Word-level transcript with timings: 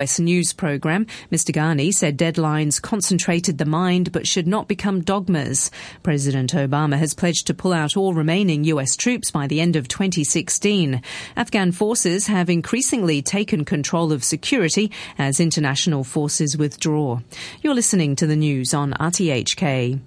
US 0.00 0.18
news 0.18 0.54
program, 0.54 1.06
Mr. 1.30 1.54
Ghani 1.54 1.92
said 1.92 2.16
deadlines 2.16 2.80
concentrated 2.80 3.58
the 3.58 3.66
mind 3.66 4.12
but 4.12 4.26
should 4.26 4.46
not 4.46 4.66
become 4.66 5.02
dogmas. 5.02 5.70
President 6.02 6.54
Obama 6.54 6.96
has 6.96 7.12
pledged 7.12 7.46
to 7.46 7.54
pull 7.54 7.74
out 7.74 7.98
all 7.98 8.14
remaining 8.14 8.64
US 8.64 8.96
troops 8.96 9.30
by 9.30 9.46
the 9.46 9.60
end 9.60 9.76
of 9.76 9.88
2016. 9.88 11.02
Afghan 11.36 11.70
forces 11.70 12.28
have 12.28 12.48
increasingly 12.48 13.20
taken 13.20 13.62
control 13.66 14.10
of 14.10 14.24
security 14.24 14.90
as 15.18 15.38
international 15.38 16.02
forces 16.02 16.56
withdraw. 16.56 17.20
You're 17.60 17.74
listening 17.74 18.16
to 18.16 18.26
the 18.26 18.36
news 18.36 18.72
on 18.72 18.92
RTHK. 18.94 20.00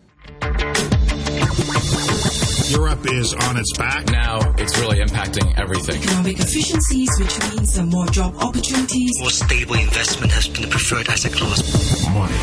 Europe 2.73 3.05
is 3.05 3.35
on 3.35 3.55
its 3.55 3.71
back. 3.77 4.09
Now 4.09 4.39
it's 4.57 4.79
really 4.79 4.97
impacting 4.97 5.55
everything. 5.59 6.01
Economic 6.01 6.39
efficiencies, 6.39 7.09
which 7.19 7.39
means 7.51 7.77
uh, 7.77 7.83
more 7.85 8.07
job 8.07 8.35
opportunities. 8.37 9.11
More 9.19 9.29
stable 9.29 9.75
investment 9.75 10.31
has 10.31 10.47
been 10.47 10.63
the 10.63 10.69
preferred 10.69 11.07
asset 11.07 11.33
class. 11.33 11.61
Money 12.09 12.33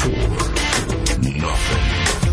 for 0.00 0.08
nothing. 1.38 2.28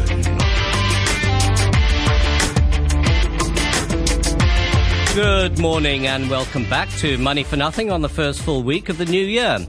Good 5.16 5.60
morning 5.60 6.08
and 6.08 6.28
welcome 6.28 6.68
back 6.72 6.90
to 6.98 7.20
Money 7.20 7.44
for 7.44 7.56
Nothing 7.56 7.92
on 7.92 8.02
the 8.02 8.10
first 8.10 8.42
full 8.42 8.64
week 8.64 8.90
of 8.90 8.98
the 8.98 9.06
new 9.06 9.24
year. 9.24 9.60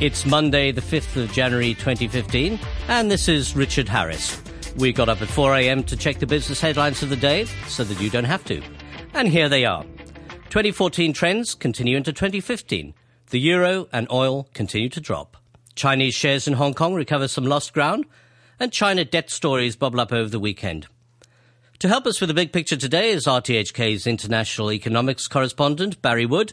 It's 0.00 0.24
Monday, 0.24 0.70
the 0.70 0.80
5th 0.80 1.24
of 1.24 1.32
January 1.32 1.74
2015, 1.74 2.60
and 2.86 3.10
this 3.10 3.26
is 3.28 3.56
Richard 3.56 3.88
Harris. 3.88 4.40
We 4.76 4.92
got 4.92 5.08
up 5.08 5.22
at 5.22 5.28
4 5.28 5.54
a.m. 5.54 5.84
to 5.84 5.96
check 5.96 6.18
the 6.18 6.26
business 6.26 6.60
headlines 6.60 7.02
of 7.02 7.08
the 7.08 7.16
day 7.16 7.44
so 7.68 7.84
that 7.84 8.00
you 8.00 8.10
don't 8.10 8.24
have 8.24 8.44
to. 8.46 8.60
And 9.14 9.28
here 9.28 9.48
they 9.48 9.64
are. 9.64 9.84
2014 10.50 11.12
trends 11.12 11.54
continue 11.54 11.96
into 11.96 12.12
2015. 12.12 12.92
The 13.30 13.38
euro 13.38 13.88
and 13.92 14.10
oil 14.10 14.48
continue 14.52 14.88
to 14.88 15.00
drop. 15.00 15.36
Chinese 15.76 16.14
shares 16.14 16.48
in 16.48 16.54
Hong 16.54 16.74
Kong 16.74 16.94
recover 16.94 17.28
some 17.28 17.46
lost 17.46 17.72
ground, 17.72 18.04
and 18.58 18.72
China 18.72 19.04
debt 19.04 19.30
stories 19.30 19.76
bubble 19.76 20.00
up 20.00 20.12
over 20.12 20.28
the 20.28 20.40
weekend. 20.40 20.88
To 21.78 21.88
help 21.88 22.06
us 22.06 22.20
with 22.20 22.28
the 22.28 22.34
big 22.34 22.52
picture 22.52 22.76
today 22.76 23.10
is 23.10 23.26
RTHK's 23.26 24.08
international 24.08 24.72
economics 24.72 25.28
correspondent, 25.28 26.02
Barry 26.02 26.26
Wood. 26.26 26.52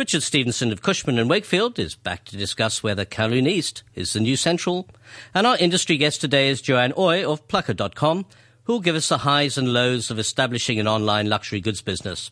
Richard 0.00 0.22
Stevenson 0.22 0.72
of 0.72 0.80
Cushman 0.80 1.18
and 1.18 1.28
Wakefield 1.28 1.78
is 1.78 1.94
back 1.94 2.24
to 2.24 2.36
discuss 2.38 2.82
whether 2.82 3.04
Kowloon 3.04 3.46
East 3.46 3.82
is 3.94 4.14
the 4.14 4.20
new 4.20 4.34
central. 4.34 4.88
And 5.34 5.46
our 5.46 5.58
industry 5.58 5.98
guest 5.98 6.22
today 6.22 6.48
is 6.48 6.62
Joanne 6.62 6.94
Ooi 6.94 7.22
of 7.22 7.46
Plukka.com, 7.48 8.24
who 8.64 8.72
will 8.72 8.80
give 8.80 8.96
us 8.96 9.10
the 9.10 9.18
highs 9.18 9.58
and 9.58 9.74
lows 9.74 10.10
of 10.10 10.18
establishing 10.18 10.80
an 10.80 10.88
online 10.88 11.28
luxury 11.28 11.60
goods 11.60 11.82
business. 11.82 12.30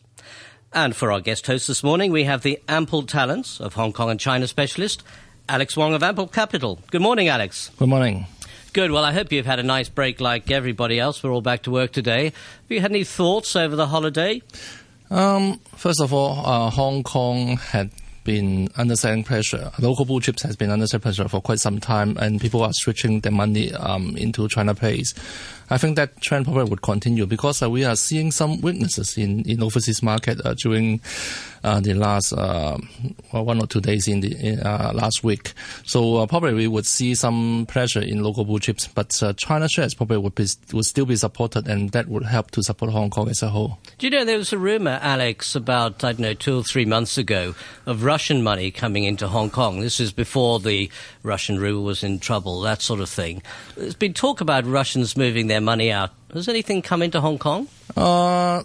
And 0.73 0.95
for 0.95 1.11
our 1.11 1.21
guest 1.21 1.45
host 1.45 1.67
this 1.67 1.83
morning, 1.83 2.11
we 2.11 2.23
have 2.23 2.41
the 2.41 2.57
ample 2.67 3.03
talents 3.03 3.61
of 3.61 3.75
Hong 3.75 3.93
Kong 3.93 4.09
and 4.09 4.19
China 4.19 4.47
specialist, 4.47 5.03
Alex 5.47 5.77
Wong 5.77 5.93
of 5.93 6.01
Ample 6.01 6.25
Capital. 6.25 6.79
Good 6.89 7.03
morning, 7.03 7.27
Alex. 7.27 7.69
Good 7.77 7.89
morning. 7.89 8.25
Good. 8.73 8.89
Well, 8.89 9.05
I 9.05 9.13
hope 9.13 9.31
you've 9.31 9.45
had 9.45 9.59
a 9.59 9.63
nice 9.63 9.89
break 9.89 10.19
like 10.19 10.49
everybody 10.49 10.99
else. 10.99 11.21
We're 11.21 11.31
all 11.31 11.41
back 11.41 11.61
to 11.63 11.71
work 11.71 11.91
today. 11.91 12.23
Have 12.23 12.33
you 12.69 12.81
had 12.81 12.89
any 12.89 13.03
thoughts 13.03 13.55
over 13.55 13.75
the 13.75 13.85
holiday? 13.85 14.41
Um, 15.11 15.59
first 15.75 16.01
of 16.01 16.13
all, 16.13 16.45
uh, 16.45 16.69
Hong 16.69 17.03
Kong 17.03 17.57
had 17.57 17.89
been 18.23 18.69
under 18.77 18.95
certain 18.95 19.23
pressure. 19.23 19.71
Local 19.79 20.05
blue 20.05 20.21
chips 20.21 20.43
has 20.43 20.55
been 20.55 20.69
under 20.69 20.85
certain 20.85 21.01
pressure 21.01 21.27
for 21.27 21.41
quite 21.41 21.59
some 21.59 21.79
time, 21.79 22.15
and 22.17 22.39
people 22.39 22.61
are 22.61 22.71
switching 22.73 23.21
their 23.21 23.31
money 23.31 23.73
um, 23.73 24.15
into 24.17 24.47
China 24.49 24.75
Pays. 24.75 25.15
I 25.71 25.77
think 25.77 25.95
that 25.95 26.21
trend 26.21 26.45
probably 26.45 26.65
would 26.65 26.81
continue 26.81 27.25
because 27.25 27.61
uh, 27.63 27.69
we 27.69 27.85
are 27.85 27.95
seeing 27.95 28.31
some 28.31 28.61
weaknesses 28.61 29.17
in 29.17 29.41
in 29.43 29.63
overseas 29.63 30.03
market 30.03 30.45
uh, 30.45 30.53
during 30.53 31.01
uh, 31.63 31.79
the 31.79 31.93
last 31.93 32.33
uh, 32.33 32.77
one 33.31 33.59
or 33.59 33.67
two 33.67 33.81
days 33.81 34.07
in 34.07 34.21
the 34.21 34.59
uh, 34.63 34.93
last 34.93 35.23
week. 35.23 35.53
So 35.85 36.17
uh, 36.17 36.27
probably 36.27 36.53
we 36.53 36.67
would 36.67 36.85
see 36.85 37.15
some 37.15 37.65
pressure 37.67 38.01
in 38.01 38.23
local 38.23 38.45
blue 38.45 38.59
chips, 38.59 38.87
but 38.87 39.21
uh, 39.21 39.33
China 39.33 39.67
shares 39.67 39.93
probably 39.93 40.17
would 40.17 40.35
be 40.35 40.47
would 40.73 40.85
still 40.85 41.05
be 41.05 41.15
supported, 41.15 41.67
and 41.67 41.91
that 41.91 42.07
would 42.07 42.23
help 42.23 42.51
to 42.51 42.63
support 42.63 42.91
Hong 42.91 43.09
Kong 43.09 43.29
as 43.29 43.41
a 43.41 43.49
whole. 43.49 43.79
Do 43.97 44.07
you 44.07 44.11
know 44.11 44.25
there 44.25 44.37
was 44.37 44.53
a 44.53 44.57
rumor, 44.57 44.99
Alex, 45.01 45.55
about 45.55 46.03
I 46.03 46.13
don't 46.13 46.19
know 46.19 46.33
two 46.33 46.59
or 46.59 46.63
three 46.63 46.85
months 46.85 47.17
ago 47.17 47.55
of 47.85 48.03
Russian 48.03 48.43
money 48.43 48.71
coming 48.71 49.03
into 49.03 49.27
Hong 49.27 49.49
Kong. 49.49 49.79
This 49.79 49.99
is 49.99 50.11
before 50.11 50.59
the 50.59 50.89
Russian 51.23 51.59
ruble 51.59 51.83
was 51.83 52.03
in 52.03 52.19
trouble, 52.19 52.61
that 52.61 52.81
sort 52.81 52.99
of 52.99 53.09
thing. 53.09 53.41
There's 53.75 53.95
been 53.95 54.13
talk 54.13 54.41
about 54.41 54.65
Russians 54.65 55.17
moving 55.17 55.47
their 55.47 55.61
money 55.61 55.91
out. 55.91 56.11
Has 56.33 56.47
anything 56.47 56.81
come 56.81 57.01
into 57.01 57.21
Hong 57.21 57.39
Kong? 57.39 57.67
Uh, 57.97 58.63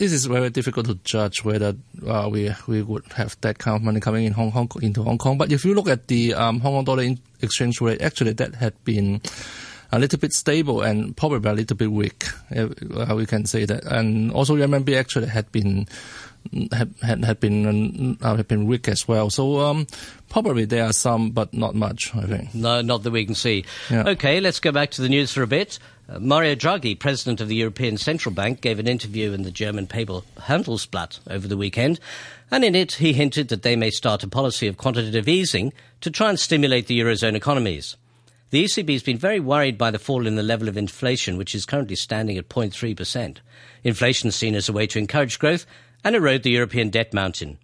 this 0.00 0.14
is 0.14 0.24
very 0.24 0.48
difficult 0.48 0.86
to 0.86 0.94
judge 1.04 1.44
whether 1.44 1.76
uh, 2.06 2.26
we 2.32 2.50
we 2.66 2.80
would 2.80 3.04
have 3.12 3.36
that 3.42 3.58
kind 3.58 3.76
of 3.76 3.82
money 3.82 4.00
coming 4.00 4.24
in 4.24 4.32
Hong 4.32 4.50
Kong 4.50 4.66
into 4.80 5.02
Hong 5.02 5.18
Kong. 5.18 5.36
But 5.36 5.52
if 5.52 5.62
you 5.62 5.74
look 5.74 5.90
at 5.90 6.08
the 6.08 6.32
um, 6.32 6.58
Hong 6.60 6.72
Kong 6.72 6.84
dollar 6.84 7.14
exchange 7.42 7.82
rate, 7.82 8.00
actually 8.00 8.32
that 8.32 8.54
had 8.54 8.82
been 8.82 9.20
a 9.92 9.98
little 9.98 10.18
bit 10.18 10.32
stable 10.32 10.80
and 10.80 11.14
probably 11.14 11.50
a 11.50 11.52
little 11.52 11.76
bit 11.76 11.92
weak. 11.92 12.24
Uh, 12.50 13.14
we 13.14 13.26
can 13.26 13.44
say 13.44 13.66
that. 13.66 13.84
And 13.84 14.32
also 14.32 14.56
RMB 14.56 14.96
actually 14.96 15.26
had 15.26 15.52
been 15.52 15.86
had 16.72 16.94
had, 17.02 17.24
had 17.24 17.40
been 17.40 18.18
uh, 18.20 18.36
had 18.36 18.48
been 18.48 18.66
weak 18.66 18.88
as 18.88 19.06
well. 19.06 19.30
So 19.30 19.60
um, 19.60 19.86
probably 20.28 20.64
there 20.64 20.84
are 20.84 20.92
some, 20.92 21.30
but 21.30 21.52
not 21.54 21.74
much. 21.74 22.14
I 22.14 22.22
think. 22.22 22.54
No, 22.54 22.80
not 22.80 23.02
that 23.02 23.10
we 23.10 23.24
can 23.24 23.34
see. 23.34 23.64
Yeah. 23.90 24.08
Okay, 24.08 24.40
let's 24.40 24.60
go 24.60 24.72
back 24.72 24.90
to 24.92 25.02
the 25.02 25.08
news 25.08 25.32
for 25.32 25.42
a 25.42 25.46
bit. 25.46 25.78
Uh, 26.08 26.18
Mario 26.18 26.54
Draghi, 26.54 26.98
president 26.98 27.40
of 27.40 27.48
the 27.48 27.54
European 27.54 27.96
Central 27.96 28.34
Bank, 28.34 28.60
gave 28.60 28.78
an 28.78 28.88
interview 28.88 29.32
in 29.32 29.42
the 29.42 29.50
German 29.50 29.86
paper 29.86 30.20
Handelsblatt 30.38 31.20
over 31.28 31.46
the 31.46 31.56
weekend, 31.56 32.00
and 32.50 32.64
in 32.64 32.74
it 32.74 32.94
he 32.94 33.12
hinted 33.12 33.48
that 33.48 33.62
they 33.62 33.76
may 33.76 33.90
start 33.90 34.24
a 34.24 34.28
policy 34.28 34.66
of 34.66 34.76
quantitative 34.76 35.28
easing 35.28 35.72
to 36.00 36.10
try 36.10 36.28
and 36.28 36.40
stimulate 36.40 36.86
the 36.86 36.98
eurozone 36.98 37.34
economies. 37.34 37.96
The 38.50 38.64
ECB 38.64 38.92
has 38.94 39.02
been 39.04 39.16
very 39.16 39.38
worried 39.38 39.78
by 39.78 39.92
the 39.92 40.00
fall 40.00 40.26
in 40.26 40.34
the 40.34 40.42
level 40.42 40.68
of 40.68 40.76
inflation, 40.76 41.36
which 41.36 41.54
is 41.54 41.64
currently 41.64 41.94
standing 41.94 42.36
at 42.36 42.48
0.3%. 42.48 43.36
Inflation 43.84 44.28
is 44.28 44.34
seen 44.34 44.56
as 44.56 44.68
a 44.68 44.72
way 44.72 44.88
to 44.88 44.98
encourage 44.98 45.38
growth 45.38 45.66
and 46.04 46.16
erode 46.16 46.42
the 46.42 46.50
European 46.50 46.90
debt 46.90 47.12
mountain. 47.12 47.58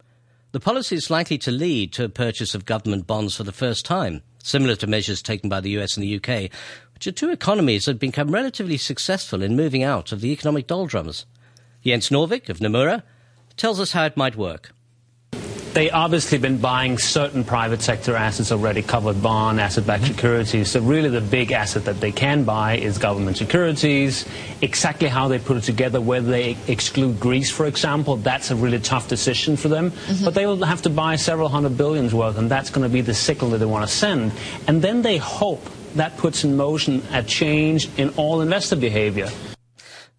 The 0.52 0.60
policy 0.60 0.96
is 0.96 1.10
likely 1.10 1.38
to 1.38 1.50
lead 1.50 1.92
to 1.94 2.04
a 2.04 2.08
purchase 2.08 2.54
of 2.54 2.64
government 2.64 3.06
bonds 3.06 3.36
for 3.36 3.44
the 3.44 3.52
first 3.52 3.84
time, 3.84 4.22
similar 4.42 4.76
to 4.76 4.86
measures 4.86 5.22
taken 5.22 5.48
by 5.48 5.60
the 5.60 5.70
US 5.78 5.96
and 5.96 6.04
the 6.04 6.16
UK, 6.16 6.50
which 6.94 7.06
are 7.06 7.12
two 7.12 7.30
economies 7.30 7.84
that 7.84 7.92
have 7.92 8.00
become 8.00 8.30
relatively 8.30 8.76
successful 8.76 9.42
in 9.42 9.56
moving 9.56 9.82
out 9.82 10.12
of 10.12 10.20
the 10.20 10.32
economic 10.32 10.66
doldrums. 10.66 11.26
Jens 11.84 12.10
Nordvig 12.10 12.48
of 12.48 12.58
Nomura 12.58 13.02
tells 13.56 13.80
us 13.80 13.92
how 13.92 14.04
it 14.04 14.16
might 14.16 14.36
work. 14.36 14.72
They 15.76 15.90
obviously 15.90 16.38
been 16.38 16.56
buying 16.56 16.96
certain 16.96 17.44
private 17.44 17.82
sector 17.82 18.16
assets 18.16 18.50
already, 18.50 18.80
covered 18.80 19.22
bond, 19.22 19.60
asset-backed 19.60 20.04
mm-hmm. 20.04 20.14
securities. 20.14 20.70
So 20.70 20.80
really 20.80 21.10
the 21.10 21.20
big 21.20 21.52
asset 21.52 21.84
that 21.84 22.00
they 22.00 22.12
can 22.12 22.44
buy 22.44 22.78
is 22.78 22.96
government 22.96 23.36
securities. 23.36 24.24
Exactly 24.62 25.06
how 25.06 25.28
they 25.28 25.38
put 25.38 25.58
it 25.58 25.64
together, 25.64 26.00
whether 26.00 26.30
they 26.30 26.56
exclude 26.66 27.20
Greece, 27.20 27.50
for 27.50 27.66
example, 27.66 28.16
that's 28.16 28.50
a 28.50 28.56
really 28.56 28.78
tough 28.78 29.08
decision 29.08 29.54
for 29.54 29.68
them. 29.68 29.90
Mm-hmm. 29.90 30.24
But 30.24 30.32
they 30.32 30.46
will 30.46 30.64
have 30.64 30.80
to 30.80 30.88
buy 30.88 31.16
several 31.16 31.50
hundred 31.50 31.76
billions 31.76 32.14
worth, 32.14 32.38
and 32.38 32.50
that's 32.50 32.70
going 32.70 32.88
to 32.88 32.90
be 32.90 33.02
the 33.02 33.12
signal 33.12 33.50
that 33.50 33.58
they 33.58 33.66
want 33.66 33.86
to 33.86 33.94
send. 33.94 34.32
And 34.66 34.80
then 34.80 35.02
they 35.02 35.18
hope 35.18 35.62
that 35.94 36.16
puts 36.16 36.42
in 36.42 36.56
motion 36.56 37.02
a 37.12 37.22
change 37.22 37.90
in 37.98 38.08
all 38.16 38.40
investor 38.40 38.76
behavior. 38.76 39.28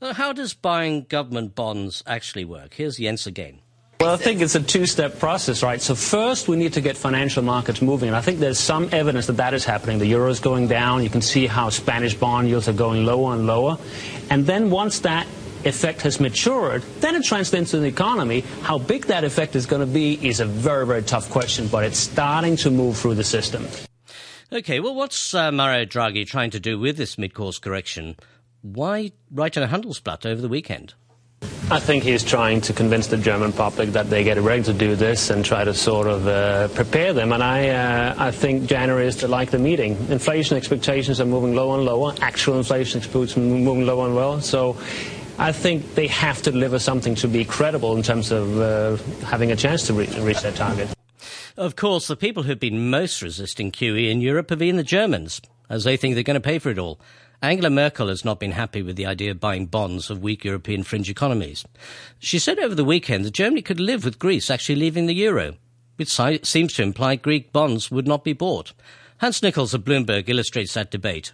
Now, 0.04 0.14
how 0.14 0.34
does 0.34 0.54
buying 0.54 1.06
government 1.10 1.56
bonds 1.56 2.04
actually 2.06 2.46
work? 2.46 2.76
Here's 2.76 2.98
Jens 2.98 3.26
again. 3.26 3.62
Well, 4.00 4.14
I 4.14 4.18
think 4.18 4.42
it's 4.42 4.54
a 4.54 4.62
two-step 4.62 5.18
process, 5.18 5.64
right? 5.64 5.82
So 5.82 5.96
first, 5.96 6.48
we 6.48 6.56
need 6.56 6.74
to 6.74 6.82
get 6.82 6.96
financial 6.96 7.42
markets 7.42 7.82
moving, 7.82 8.10
and 8.10 8.16
I 8.16 8.22
think 8.22 8.40
there's 8.40 8.60
some 8.60 8.90
evidence 8.92 9.26
that 9.26 9.38
that 9.38 9.56
is 9.56 9.66
happening. 9.66 9.98
The 9.98 10.06
euro 10.06 10.30
is 10.30 10.40
going 10.40 10.68
down. 10.68 11.04
You 11.04 11.10
can 11.10 11.22
see 11.22 11.48
how 11.48 11.70
Spanish 11.70 12.14
bond 12.14 12.48
yields 12.48 12.70
are 12.70 12.74
going 12.74 13.06
lower 13.06 13.34
and 13.34 13.48
lower. 13.48 13.80
And 14.30 14.46
then 14.46 14.70
once 14.70 15.00
that 15.00 15.26
effect 15.66 16.04
has 16.04 16.20
matured, 16.20 16.84
then 17.00 17.16
it 17.16 17.24
translates 17.24 17.74
into 17.74 17.80
the 17.80 17.88
economy. 17.88 18.42
How 18.62 18.78
big 18.78 19.08
that 19.08 19.24
effect 19.24 19.56
is 19.56 19.66
going 19.66 19.80
to 19.80 19.92
be 19.92 20.14
is 20.26 20.40
a 20.40 20.46
very, 20.46 20.86
very 20.86 21.02
tough 21.02 21.32
question, 21.32 21.68
but 21.68 21.84
it's 21.84 21.98
starting 21.98 22.56
to 22.58 22.70
move 22.70 22.98
through 22.98 23.16
the 23.16 23.24
system. 23.24 23.68
Okay, 24.54 24.80
well, 24.80 24.94
what's 24.94 25.34
uh, 25.34 25.52
Mario 25.52 25.86
Draghi 25.86 26.26
trying 26.26 26.52
to 26.52 26.60
do 26.60 26.80
with 26.80 26.98
this 26.98 27.18
mid-course 27.18 27.58
correction? 27.58 28.16
Why 28.62 29.12
write 29.32 29.58
in 29.58 29.64
a 29.64 29.68
Handelsblatt 29.68 30.26
over 30.26 30.40
the 30.40 30.48
weekend? 30.48 30.94
I 31.70 31.80
think 31.82 32.04
he's 32.04 32.24
trying 32.24 32.62
to 32.62 32.74
convince 32.74 33.08
the 33.08 33.18
German 33.18 33.52
public 33.52 33.90
that 33.90 34.10
they 34.10 34.24
get 34.24 34.38
ready 34.38 34.64
to 34.64 34.74
do 34.74 34.96
this 34.96 35.30
and 35.30 35.44
try 35.44 35.66
to 35.66 35.74
sort 35.74 36.08
of 36.08 36.26
uh, 36.26 36.70
prepare 36.70 37.12
them. 37.12 37.34
And 37.34 37.44
I, 37.44 37.68
uh, 37.68 38.16
I 38.18 38.32
think 38.32 38.68
January 38.68 39.06
is 39.06 39.18
to 39.18 39.28
like 39.28 39.52
the 39.52 39.60
meeting. 39.60 39.98
Inflation 40.10 40.56
expectations 40.56 41.20
are 41.20 41.26
moving 41.26 41.56
lower 41.56 41.76
and 41.76 41.86
lower. 41.86 42.14
Actual 42.22 42.58
inflation 42.58 43.00
expectations 43.00 43.36
are 43.36 43.40
moving 43.42 43.86
lower 43.86 44.06
and 44.06 44.16
lower. 44.16 44.40
So 44.40 44.78
I 45.38 45.52
think 45.52 45.94
they 45.96 46.08
have 46.08 46.42
to 46.44 46.52
deliver 46.52 46.80
something 46.80 47.16
to 47.16 47.28
be 47.28 47.44
credible 47.44 47.98
in 47.98 48.02
terms 48.02 48.32
of 48.32 48.60
uh, 48.60 48.96
having 49.26 49.52
a 49.52 49.56
chance 49.58 49.86
to 49.88 49.94
reach, 49.94 50.16
reach 50.20 50.42
their 50.42 50.54
target. 50.54 50.88
Of 51.58 51.76
course, 51.76 52.08
the 52.08 52.16
people 52.16 52.44
who've 52.44 52.60
been 52.60 52.90
most 52.90 53.22
resisting 53.22 53.72
QE 53.74 54.10
in 54.10 54.22
Europe 54.22 54.52
have 54.52 54.60
been 54.60 54.78
the 54.78 54.84
Germans, 54.84 55.42
as 55.70 55.84
they 55.84 55.98
think 55.98 56.16
they're 56.16 56.24
going 56.24 56.36
to 56.36 56.40
pay 56.40 56.60
for 56.60 56.70
it 56.70 56.80
all. 56.80 56.98
Angela 57.42 57.70
Merkel 57.70 58.08
has 58.08 58.26
not 58.26 58.40
been 58.40 58.54
happy 58.54 58.82
with 58.82 58.96
the 58.96 59.06
idea 59.06 59.32
of 59.32 59.40
buying 59.40 59.68
bonds 59.68 60.10
of 60.10 60.24
weak 60.24 60.44
European 60.44 60.84
fringe 60.84 61.10
economies. 61.10 61.66
She 62.18 62.40
said 62.40 62.58
over 62.58 62.74
the 62.74 62.84
weekend 62.84 63.26
that 63.26 63.34
Germany 63.34 63.62
could 63.62 63.80
live 63.80 64.04
with 64.04 64.18
Greece 64.18 64.50
actually 64.50 64.76
leaving 64.76 65.06
the 65.06 65.14
euro. 65.14 65.56
which 65.98 66.16
seems 66.44 66.74
to 66.74 66.84
imply 66.84 67.16
Greek 67.16 67.52
bonds 67.52 67.92
would 67.92 68.08
not 68.08 68.24
be 68.24 68.34
bought. 68.34 68.74
Hans 69.18 69.42
Nichols 69.42 69.74
of 69.74 69.84
Bloomberg 69.84 70.30
illustrates 70.30 70.76
that 70.76 70.92
debate. 70.92 71.34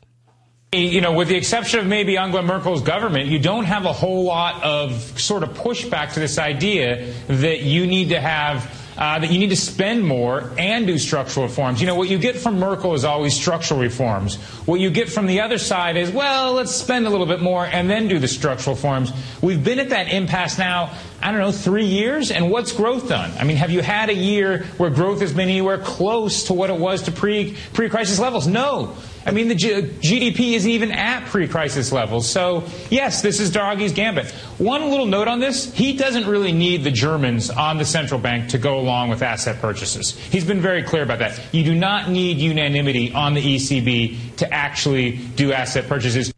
You 0.73 1.01
know, 1.01 1.11
with 1.11 1.27
the 1.27 1.35
exception 1.35 1.81
of 1.81 1.85
maybe 1.85 2.17
Angela 2.17 2.41
Merkel's 2.41 2.81
government, 2.81 3.27
you 3.27 3.37
don't 3.37 3.65
have 3.65 3.85
a 3.85 3.93
whole 3.93 4.23
lot 4.23 4.63
of 4.63 4.93
sort 5.19 5.43
of 5.43 5.49
pushback 5.49 6.13
to 6.13 6.19
this 6.19 6.39
idea 6.39 7.13
that 7.27 7.61
you 7.61 7.85
need 7.85 8.09
to 8.09 8.19
have 8.19 8.82
uh, 8.97 9.19
that 9.19 9.31
you 9.31 9.39
need 9.39 9.49
to 9.49 9.55
spend 9.55 10.05
more 10.05 10.51
and 10.57 10.87
do 10.87 10.97
structural 10.97 11.45
reforms. 11.45 11.81
You 11.81 11.87
know, 11.87 11.95
what 11.95 12.09
you 12.09 12.17
get 12.17 12.35
from 12.35 12.59
Merkel 12.59 12.93
is 12.93 13.05
always 13.05 13.33
structural 13.33 13.79
reforms. 13.79 14.35
What 14.65 14.79
you 14.79 14.89
get 14.89 15.09
from 15.09 15.25
the 15.25 15.41
other 15.41 15.57
side 15.57 15.97
is, 15.97 16.11
well, 16.11 16.53
let's 16.53 16.73
spend 16.75 17.07
a 17.07 17.09
little 17.09 17.25
bit 17.25 17.41
more 17.41 17.65
and 17.65 17.89
then 17.89 18.07
do 18.07 18.19
the 18.19 18.27
structural 18.27 18.75
reforms. 18.75 19.11
We've 19.41 19.63
been 19.63 19.79
at 19.79 19.89
that 19.89 20.11
impasse 20.11 20.57
now, 20.57 20.95
I 21.23 21.31
don't 21.31 21.39
know, 21.39 21.51
three 21.51 21.85
years, 21.85 22.31
and 22.31 22.51
what's 22.51 22.73
growth 22.73 23.07
done? 23.07 23.31
I 23.39 23.45
mean, 23.45 23.55
have 23.57 23.71
you 23.71 23.81
had 23.81 24.09
a 24.09 24.13
year 24.13 24.65
where 24.77 24.89
growth 24.89 25.21
has 25.21 25.31
been 25.31 25.47
anywhere 25.47 25.77
close 25.77 26.43
to 26.45 26.53
what 26.53 26.69
it 26.69 26.77
was 26.77 27.03
to 27.03 27.11
pre 27.11 27.55
pre 27.73 27.89
crisis 27.89 28.19
levels? 28.19 28.45
No. 28.45 28.95
I 29.25 29.31
mean, 29.31 29.47
the 29.47 29.55
G- 29.55 29.83
GDP 30.01 30.53
isn't 30.53 30.69
even 30.69 30.91
at 30.91 31.25
pre-crisis 31.27 31.91
levels. 31.91 32.27
So, 32.27 32.65
yes, 32.89 33.21
this 33.21 33.39
is 33.39 33.51
Draghi's 33.51 33.93
gambit. 33.93 34.29
One 34.57 34.89
little 34.89 35.05
note 35.05 35.27
on 35.27 35.39
this: 35.39 35.73
he 35.73 35.95
doesn't 35.95 36.27
really 36.27 36.51
need 36.51 36.83
the 36.83 36.91
Germans 36.91 37.49
on 37.49 37.77
the 37.77 37.85
central 37.85 38.19
bank 38.19 38.49
to 38.49 38.57
go 38.57 38.79
along 38.79 39.09
with 39.09 39.21
asset 39.21 39.61
purchases. 39.61 40.17
He's 40.17 40.45
been 40.45 40.59
very 40.59 40.83
clear 40.83 41.03
about 41.03 41.19
that. 41.19 41.39
You 41.53 41.63
do 41.63 41.75
not 41.75 42.09
need 42.09 42.37
unanimity 42.37 43.13
on 43.13 43.33
the 43.33 43.41
ECB 43.41 44.35
to 44.37 44.53
actually 44.53 45.11
do 45.35 45.53
asset 45.53 45.87
purchases. 45.87 46.32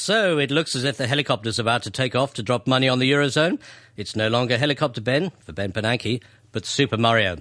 So 0.00 0.38
it 0.38 0.50
looks 0.50 0.74
as 0.74 0.84
if 0.84 0.96
the 0.96 1.06
helicopter's 1.06 1.58
about 1.58 1.82
to 1.82 1.90
take 1.90 2.16
off 2.16 2.32
to 2.34 2.42
drop 2.42 2.66
money 2.66 2.88
on 2.88 3.00
the 3.00 3.12
Eurozone. 3.12 3.60
It's 3.98 4.16
no 4.16 4.28
longer 4.28 4.56
Helicopter 4.56 5.02
Ben 5.02 5.30
for 5.40 5.52
Ben 5.52 5.72
Bernanke, 5.72 6.22
but 6.52 6.64
Super 6.64 6.96
Mario. 6.96 7.36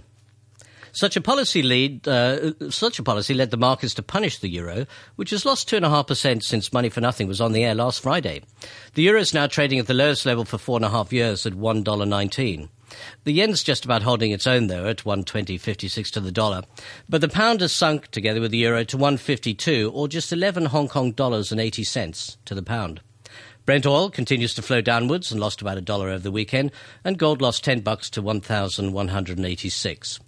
Such 0.92 1.16
a 1.16 1.22
policy 1.22 1.62
lead, 1.62 2.06
uh, 2.06 2.70
such 2.70 3.00
a 3.00 3.04
policy 3.04 3.34
led 3.34 3.52
the 3.52 3.58
markets 3.58 3.94
to 3.94 4.04
punish 4.04 4.40
the 4.40 4.50
euro, 4.50 4.88
which 5.16 5.30
has 5.30 5.46
lost 5.46 5.70
two 5.70 5.78
and 5.78 5.86
a 5.86 5.90
half 5.90 6.08
percent 6.08 6.44
since 6.44 6.74
Money 6.74 6.90
for 6.90 7.00
Nothing 7.00 7.30
was 7.30 7.40
on 7.40 7.54
the 7.54 7.64
air 7.64 7.76
last 7.76 8.02
Friday. 8.02 8.44
The 8.94 9.04
euro 9.04 9.22
is 9.22 9.34
now 9.34 9.48
trading 9.48 9.80
at 9.80 9.88
the 9.88 9.94
lowest 9.94 10.26
level 10.26 10.44
for 10.44 10.58
four 10.58 10.76
and 10.76 10.86
a 10.86 10.90
half 10.90 11.14
years 11.14 11.46
at 11.46 11.56
one 11.56 11.82
dollar 11.82 12.06
nineteen. 12.06 12.68
The 13.24 13.34
yen's 13.34 13.64
just 13.64 13.86
about 13.86 14.04
holding 14.04 14.32
its 14.32 14.48
own 14.48 14.68
though 14.68 14.88
at 14.88 15.06
one 15.06 15.24
twenty 15.24 15.58
fifty 15.58 15.88
six 15.88 16.12
to 16.12 16.20
the 16.20 16.32
dollar, 16.32 16.64
but 17.08 17.22
the 17.22 17.28
pound 17.28 17.62
has 17.62 17.72
sunk 17.72 18.08
together 18.08 18.42
with 18.42 18.52
the 18.52 18.58
euro 18.58 18.84
to 18.86 18.98
one 18.98 19.18
fifty 19.18 19.54
two, 19.54 19.92
or 19.94 20.08
just 20.08 20.32
eleven 20.32 20.66
Hong 20.66 20.88
Kong 20.88 21.12
dollars 21.12 21.52
and 21.52 21.62
eighty 21.62 21.84
cents 21.84 22.38
to 22.46 22.56
the 22.56 22.64
pound. 22.64 23.02
Brent 23.66 23.86
oil 23.86 24.10
continues 24.10 24.56
to 24.56 24.64
flow 24.64 24.82
downwards 24.82 25.32
and 25.32 25.40
lost 25.40 25.62
about 25.62 25.78
a 25.78 25.82
dollar 25.82 26.10
over 26.10 26.24
the 26.24 26.32
weekend, 26.32 26.72
and 27.04 27.20
gold 27.20 27.40
lost 27.40 27.64
10 27.64 27.82
bucks 27.82 28.10
to 28.10 28.22
1,186. 28.22 30.20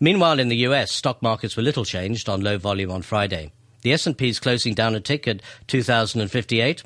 Meanwhile, 0.00 0.40
in 0.40 0.48
the 0.48 0.56
US, 0.56 0.90
stock 0.90 1.22
markets 1.22 1.56
were 1.56 1.62
little 1.62 1.84
changed 1.84 2.28
on 2.28 2.40
low 2.40 2.58
volume 2.58 2.90
on 2.90 3.02
Friday. 3.02 3.52
The 3.82 3.92
S&P 3.92 4.28
is 4.28 4.40
closing 4.40 4.74
down 4.74 4.96
a 4.96 5.00
tick 5.00 5.28
at 5.28 5.40
2,058. 5.68 6.82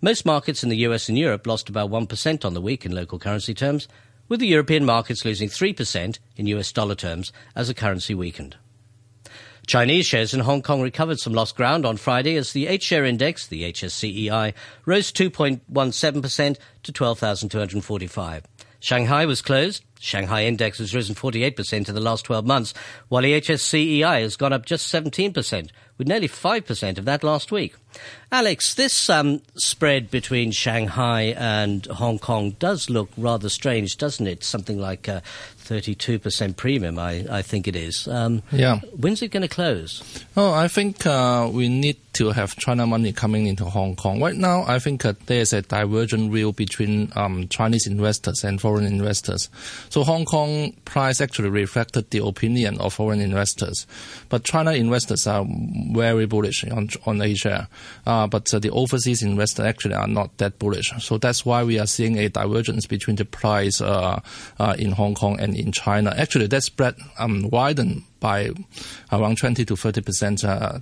Most 0.00 0.26
markets 0.26 0.62
in 0.62 0.70
the 0.70 0.78
US 0.78 1.08
and 1.08 1.16
Europe 1.16 1.46
lost 1.46 1.68
about 1.68 1.88
1% 1.88 2.44
on 2.44 2.54
the 2.54 2.60
week 2.60 2.84
in 2.84 2.92
local 2.92 3.20
currency 3.20 3.54
terms, 3.54 3.86
with 4.28 4.40
the 4.40 4.46
European 4.46 4.84
markets 4.84 5.24
losing 5.24 5.48
3% 5.48 6.18
in 6.36 6.46
US 6.46 6.72
dollar 6.72 6.94
terms 6.94 7.32
as 7.54 7.68
the 7.68 7.74
currency 7.74 8.14
weakened. 8.14 8.56
Chinese 9.66 10.06
shares 10.06 10.34
in 10.34 10.40
Hong 10.40 10.60
Kong 10.60 10.82
recovered 10.82 11.18
some 11.18 11.32
lost 11.32 11.56
ground 11.56 11.86
on 11.86 11.96
Friday 11.96 12.36
as 12.36 12.52
the 12.52 12.66
H-share 12.66 13.04
index, 13.04 13.46
the 13.46 13.62
HSCEI, 13.72 14.52
rose 14.84 15.10
2.17% 15.10 16.56
to 16.82 16.92
12,245. 16.92 18.44
Shanghai 18.80 19.24
was 19.24 19.40
closed. 19.40 19.82
Shanghai 19.98 20.44
index 20.44 20.76
has 20.76 20.94
risen 20.94 21.14
48% 21.14 21.88
in 21.88 21.94
the 21.94 22.00
last 22.00 22.26
12 22.26 22.44
months, 22.44 22.74
while 23.08 23.22
the 23.22 23.40
HSCEI 23.40 24.20
has 24.20 24.36
gone 24.36 24.52
up 24.52 24.66
just 24.66 24.92
17%, 24.92 25.70
with 25.96 26.08
nearly 26.08 26.28
5% 26.28 26.98
of 26.98 27.04
that 27.04 27.22
last 27.22 27.52
week. 27.52 27.74
Alex, 28.32 28.74
this 28.74 29.08
um, 29.08 29.42
spread 29.54 30.10
between 30.10 30.50
Shanghai 30.50 31.34
and 31.36 31.86
Hong 31.86 32.18
Kong 32.18 32.50
does 32.58 32.90
look 32.90 33.10
rather 33.16 33.48
strange, 33.48 33.96
doesn't 33.96 34.26
it? 34.26 34.42
Something 34.42 34.78
like 34.78 35.06
a 35.06 35.22
32% 35.64 36.56
premium, 36.56 36.98
I, 36.98 37.24
I 37.30 37.42
think 37.42 37.66
it 37.66 37.76
is. 37.76 38.06
Um, 38.08 38.42
Yeah. 38.52 38.80
When's 38.96 39.22
it 39.22 39.28
going 39.28 39.42
to 39.42 39.48
close? 39.48 40.02
Oh, 40.36 40.52
I 40.52 40.68
think 40.68 41.06
uh, 41.06 41.48
we 41.52 41.68
need 41.68 41.96
to 42.14 42.30
have 42.30 42.56
China 42.56 42.86
money 42.86 43.12
coming 43.12 43.46
into 43.46 43.64
Hong 43.64 43.96
Kong. 43.96 44.22
Right 44.22 44.36
now, 44.36 44.64
I 44.68 44.78
think 44.78 45.04
uh, 45.04 45.14
there's 45.26 45.52
a 45.52 45.62
divergent 45.62 46.32
view 46.32 46.52
between 46.52 47.10
um, 47.16 47.48
Chinese 47.48 47.86
investors 47.86 48.44
and 48.44 48.60
foreign 48.60 48.86
investors. 48.86 49.48
So 49.90 50.04
Hong 50.04 50.24
Kong 50.24 50.72
price 50.84 51.20
actually 51.20 51.48
reflected 51.48 52.10
the 52.10 52.24
opinion 52.24 52.78
of 52.78 52.94
foreign 52.94 53.20
investors, 53.20 53.86
but 54.28 54.44
China 54.44 54.72
investors 54.72 55.26
are 55.26 55.44
very 55.92 56.26
bullish 56.26 56.64
on 56.64 56.88
on 57.04 57.20
Asia. 57.20 57.68
Uh, 58.06 58.26
but 58.28 58.52
uh, 58.54 58.58
the 58.60 58.70
overseas 58.70 59.22
investors 59.22 59.66
actually 59.66 59.94
are 59.94 60.06
not 60.06 60.36
that 60.38 60.58
bullish. 60.58 60.92
So 61.00 61.18
that's 61.18 61.44
why 61.44 61.64
we 61.64 61.78
are 61.80 61.86
seeing 61.86 62.18
a 62.18 62.28
divergence 62.28 62.86
between 62.86 63.16
the 63.16 63.24
price 63.24 63.80
uh, 63.80 64.20
uh, 64.60 64.76
in 64.78 64.92
Hong 64.92 65.14
Kong 65.14 65.40
and 65.40 65.53
in 65.56 65.72
China. 65.72 66.14
Actually, 66.16 66.46
that 66.48 66.62
spread 66.62 66.94
um, 67.18 67.48
widened 67.50 68.02
by 68.20 68.50
around 69.12 69.38
20 69.38 69.64
to 69.64 69.76
30 69.76 70.00
percent. 70.02 70.44
Uh, 70.44 70.78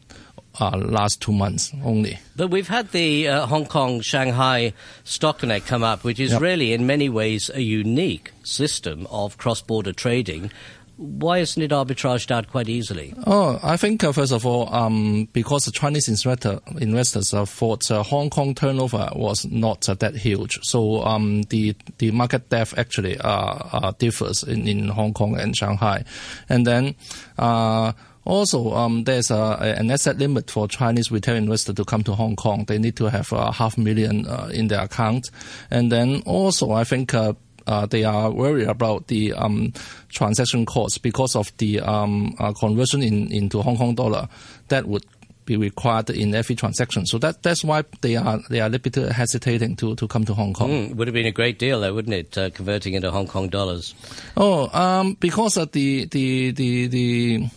uh, 0.61 0.77
last 0.77 1.23
two 1.23 1.33
months 1.33 1.73
only. 1.83 2.19
But 2.37 2.49
we've 2.49 2.69
had 2.69 2.91
the 2.93 3.27
uh, 3.27 3.47
Hong 3.47 3.65
Kong 3.65 4.03
Shanghai 4.03 4.75
Stock 5.03 5.39
Connect 5.39 5.67
come 5.67 5.83
up, 5.83 6.05
which 6.05 6.21
is 6.21 6.33
Yep. 6.33 6.43
really, 6.43 6.73
in 6.75 6.87
many 6.87 7.09
ways, 7.09 7.51
a 7.55 7.63
unique 7.63 8.33
system 8.45 9.07
of 9.11 9.39
cross 9.39 9.63
border 9.63 9.95
trading. 9.95 10.51
Why 10.97 11.39
isn't 11.39 11.63
it 11.63 11.71
arbitraged 11.71 12.31
out 12.31 12.51
quite 12.51 12.69
easily? 12.69 13.15
Oh, 13.27 13.59
I 13.63 13.77
think 13.77 14.05
uh, 14.05 14.13
first 14.13 14.33
of 14.33 14.45
all, 14.45 14.73
um, 14.75 15.29
because 15.33 15.65
the 15.65 15.73
Chinese 15.73 16.09
investor, 16.09 16.61
investors 16.79 17.33
uh, 17.33 17.45
thought 17.45 17.91
uh, 17.91 18.03
Hong 18.03 18.31
Kong 18.31 18.55
turnover 18.55 19.09
was 19.15 19.45
not 19.47 19.89
uh, 19.89 19.95
that 19.95 20.15
huge, 20.17 20.59
so 20.63 21.03
um, 21.03 21.43
the 21.45 21.75
the 21.99 22.11
market 22.11 22.51
depth 22.51 22.77
actually 22.77 23.19
uh, 23.19 23.29
uh, 23.29 23.93
differs 23.99 24.43
in, 24.43 24.69
in 24.69 24.89
Hong 24.89 25.15
Kong 25.15 25.39
and 25.39 25.57
Shanghai, 25.57 26.05
and 26.49 26.67
then. 26.67 26.95
Uh, 27.39 27.93
also, 28.25 28.73
um, 28.75 29.03
there's 29.03 29.33
a, 29.33 29.75
an 29.79 29.91
asset 29.91 30.17
limit 30.17 30.49
for 30.49 30.69
Chinese 30.69 31.11
retail 31.11 31.35
investors 31.35 31.75
to 31.75 31.85
come 31.85 32.05
to 32.05 32.15
Hong 32.15 32.37
Kong. 32.37 32.65
They 32.67 32.79
need 32.79 32.95
to 32.97 33.07
have 33.07 33.33
uh, 33.33 33.51
half 33.51 33.77
million 33.77 34.29
uh, 34.29 34.49
in 34.55 34.69
their 34.69 34.83
account, 34.83 35.31
and 35.73 35.91
then 35.91 36.23
also 36.25 36.71
I 36.71 36.85
think 36.85 37.15
uh, 37.15 37.33
uh, 37.67 37.87
they 37.87 38.05
are 38.05 38.31
worried 38.31 38.69
about 38.69 39.07
the 39.09 39.33
um, 39.33 39.73
transaction 40.09 40.67
costs 40.67 40.99
because 40.99 41.37
of 41.37 41.57
the 41.59 41.81
um, 41.81 42.35
uh, 42.39 42.53
conversion 42.53 43.03
in, 43.03 43.31
into 43.33 43.63
Hong 43.63 43.77
Kong 43.77 43.95
dollar 43.95 44.29
that 44.69 44.87
would 44.87 45.05
be 45.45 45.57
required 45.57 46.11
in 46.11 46.35
every 46.35 46.55
transaction. 46.55 47.07
So 47.07 47.19
that 47.19 47.43
that's 47.43 47.65
why 47.65 47.85
they 48.01 48.17
are 48.17 48.41
they 48.49 48.61
are 48.61 48.67
a 48.67 48.69
little 48.69 48.91
bit 48.91 49.13
hesitating 49.13 49.77
to, 49.77 49.95
to 49.97 50.07
come 50.09 50.25
to 50.25 50.35
Hong 50.35 50.53
Kong. 50.53 50.71
Mm, 50.71 50.95
would 50.97 51.09
have 51.09 51.15
been 51.15 51.27
a 51.27 51.33
great 51.33 51.59
deal, 51.59 51.81
though, 51.81 51.95
wouldn't 51.95 52.15
it, 52.15 52.39
uh, 52.39 52.51
converting 52.51 52.95
into 52.95 53.11
Hong 53.11 53.27
Kong 53.27 53.49
dollars? 53.49 53.95
Oh, 54.37 54.69
um, 54.79 55.15
because 55.15 55.57
of 55.57 55.73
the 55.73 56.07
the 56.07 56.53
the 56.53 56.87
the 56.87 57.49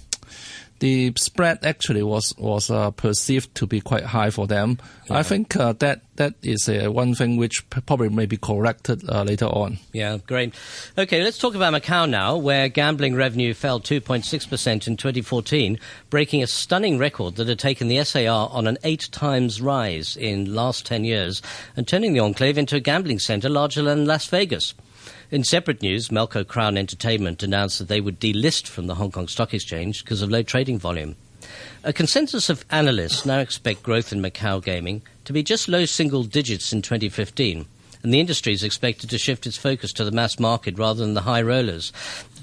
the 0.79 1.13
spread 1.17 1.59
actually 1.63 2.03
was 2.03 2.33
was 2.37 2.69
uh, 2.69 2.91
perceived 2.91 3.55
to 3.55 3.65
be 3.65 3.79
quite 3.81 4.03
high 4.03 4.29
for 4.29 4.47
them. 4.47 4.77
I 5.09 5.23
think 5.23 5.55
uh, 5.55 5.73
that 5.79 6.01
that 6.15 6.33
is 6.41 6.67
uh, 6.67 6.91
one 6.91 7.15
thing 7.15 7.37
which 7.37 7.67
probably 7.69 8.09
may 8.09 8.25
be 8.25 8.37
corrected 8.37 9.07
uh, 9.09 9.23
later 9.23 9.45
on. 9.45 9.77
Yeah, 9.93 10.17
great. 10.25 10.53
Okay, 10.97 11.23
let's 11.23 11.37
talk 11.37 11.55
about 11.55 11.73
Macau 11.73 12.09
now, 12.09 12.37
where 12.37 12.69
gambling 12.69 13.15
revenue 13.15 13.53
fell 13.53 13.79
2.6% 13.79 14.87
in 14.87 14.97
2014, 14.97 15.79
breaking 16.09 16.41
a 16.43 16.47
stunning 16.47 16.97
record 16.97 17.35
that 17.35 17.47
had 17.47 17.59
taken 17.59 17.87
the 17.87 18.03
SAR 18.03 18.49
on 18.51 18.67
an 18.67 18.77
eight 18.83 19.09
times 19.11 19.61
rise 19.61 20.15
in 20.15 20.53
last 20.53 20.85
10 20.85 21.03
years 21.03 21.41
and 21.75 21.87
turning 21.87 22.13
the 22.13 22.19
enclave 22.19 22.57
into 22.57 22.75
a 22.75 22.79
gambling 22.79 23.19
center 23.19 23.49
larger 23.49 23.81
than 23.81 24.05
Las 24.05 24.27
Vegas. 24.27 24.73
In 25.31 25.43
separate 25.43 25.81
news, 25.81 26.09
Melco 26.09 26.47
Crown 26.47 26.77
Entertainment 26.77 27.41
announced 27.41 27.79
that 27.79 27.87
they 27.87 27.99
would 27.99 28.19
delist 28.19 28.67
from 28.67 28.85
the 28.85 28.95
Hong 28.95 29.11
Kong 29.11 29.27
Stock 29.27 29.53
Exchange 29.53 30.03
because 30.03 30.21
of 30.21 30.29
low 30.29 30.43
trading 30.43 30.77
volume. 30.77 31.15
A 31.83 31.93
consensus 31.93 32.49
of 32.49 32.63
analysts 32.69 33.25
now 33.25 33.39
expect 33.39 33.83
growth 33.83 34.11
in 34.13 34.21
Macau 34.21 34.63
gaming 34.63 35.01
to 35.25 35.33
be 35.33 35.41
just 35.41 35.67
low 35.67 35.85
single 35.85 36.23
digits 36.23 36.71
in 36.71 36.81
2015, 36.81 37.65
and 38.03 38.13
the 38.13 38.19
industry 38.19 38.53
is 38.53 38.63
expected 38.63 39.09
to 39.09 39.17
shift 39.17 39.47
its 39.47 39.57
focus 39.57 39.91
to 39.93 40.03
the 40.03 40.11
mass 40.11 40.39
market 40.39 40.77
rather 40.77 41.03
than 41.03 41.15
the 41.15 41.21
high 41.21 41.41
rollers. 41.41 41.91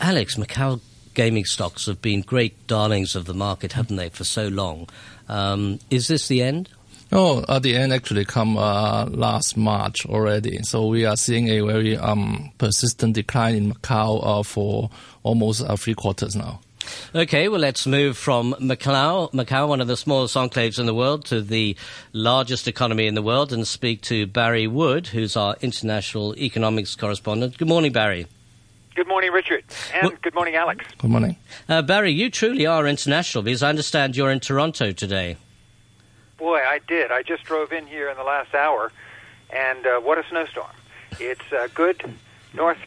Alex, 0.01 0.35
Macau 0.35 0.81
gaming 1.15 1.45
stocks 1.45 1.87
have 1.87 2.03
been 2.03 2.21
great 2.23 2.67
darlings 2.67 3.15
of 3.15 3.27
the 3.27 3.35
market, 3.35 3.73
haven't 3.73 3.97
they, 3.97 4.09
for 4.09 4.25
so 4.25 4.49
long? 4.49 4.89
Um, 5.29 5.79
is 5.89 6.09
this 6.09 6.27
the 6.27 6.43
end? 6.43 6.69
Oh, 7.14 7.45
uh, 7.47 7.59
the 7.59 7.76
end 7.76 7.92
actually 7.92 8.25
come 8.25 8.57
uh, 8.57 9.04
last 9.07 9.54
March 9.57 10.07
already. 10.07 10.62
So 10.62 10.87
we 10.87 11.04
are 11.04 11.16
seeing 11.16 11.49
a 11.49 11.61
very 11.61 11.95
um, 11.97 12.50
persistent 12.57 13.14
decline 13.14 13.54
in 13.54 13.75
Macau 13.75 14.21
uh, 14.25 14.42
for 14.42 14.88
almost 15.23 15.61
uh, 15.62 15.76
three 15.76 15.95
quarters 15.95 16.35
now. 16.35 16.61
Okay, 17.14 17.49
well, 17.49 17.61
let's 17.61 17.87
move 17.87 18.16
from 18.16 18.54
Macau, 18.54 19.31
Macau, 19.33 19.69
one 19.69 19.83
of 19.83 19.88
the 19.88 19.97
smallest 19.97 20.35
enclaves 20.35 20.78
in 20.78 20.87
the 20.87 20.95
world, 20.95 21.26
to 21.26 21.42
the 21.42 21.76
largest 22.14 22.66
economy 22.66 23.07
in 23.07 23.14
the 23.14 23.23
world, 23.23 23.52
and 23.52 23.66
speak 23.69 24.00
to 24.02 24.26
Barry 24.26 24.66
Wood, 24.66 25.09
who's 25.09 25.37
our 25.37 25.54
international 25.61 26.35
economics 26.38 26.97
correspondent. 26.97 27.59
Good 27.59 27.69
morning, 27.69 27.92
Barry. 27.92 28.26
Good 28.97 29.07
morning, 29.07 29.33
Richard. 29.33 29.64
And 29.95 30.09
Well- 30.09 30.19
good 30.23 30.35
morning, 30.35 30.54
Alex. 30.57 30.85
Good 30.99 31.11
morning. 31.11 31.37
Uh, 31.69 31.83
Barry, 31.83 32.12
you 32.12 32.31
truly 32.31 32.66
are 32.66 32.87
international 32.87 33.45
because 33.45 33.62
I 33.62 33.69
understand 33.69 34.16
you're 34.16 34.31
in 34.31 34.40
Toronto 34.40 34.92
today. 34.92 35.37
Boy, 36.43 36.59
I 36.59 36.81
did. 36.89 37.13
I 37.13 37.23
just 37.23 37.45
drove 37.45 37.71
in 37.71 37.87
here 37.87 38.11
in 38.11 38.17
the 38.17 38.25
last 38.25 38.53
hour, 38.53 38.91
and 39.51 39.87
uh, 39.87 40.01
what 40.01 40.19
a 40.19 40.25
snowstorm. 40.29 40.73
It's 41.21 41.53
uh, 41.53 41.69
good 41.73 42.03
North 42.53 42.81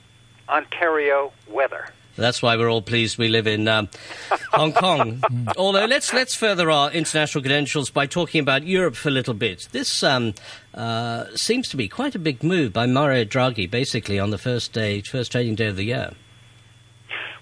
Ontario 0.49 1.31
weather. 1.47 1.87
That's 2.17 2.41
why 2.41 2.57
we're 2.57 2.69
all 2.69 2.81
pleased 2.81 3.17
we 3.17 3.29
live 3.29 3.47
in 3.47 3.69
um, 3.69 3.87
Hong 4.51 4.73
Kong. 4.73 5.23
Although 5.57 5.85
let's 5.85 6.13
let's 6.13 6.35
further 6.35 6.69
our 6.69 6.91
international 6.91 7.41
credentials 7.43 7.89
by 7.89 8.07
talking 8.07 8.41
about 8.41 8.67
Europe 8.67 8.97
for 8.97 9.07
a 9.07 9.13
little 9.13 9.33
bit. 9.33 9.69
This 9.71 10.03
um, 10.03 10.33
uh, 10.73 11.27
seems 11.35 11.69
to 11.69 11.77
be 11.77 11.87
quite 11.87 12.13
a 12.13 12.19
big 12.19 12.43
move 12.43 12.73
by 12.73 12.87
Mario 12.87 13.23
Draghi, 13.23 13.71
basically 13.71 14.19
on 14.19 14.31
the 14.31 14.37
first 14.37 14.73
day, 14.73 14.99
first 14.99 15.31
trading 15.31 15.55
day 15.55 15.67
of 15.67 15.77
the 15.77 15.85
year. 15.85 16.11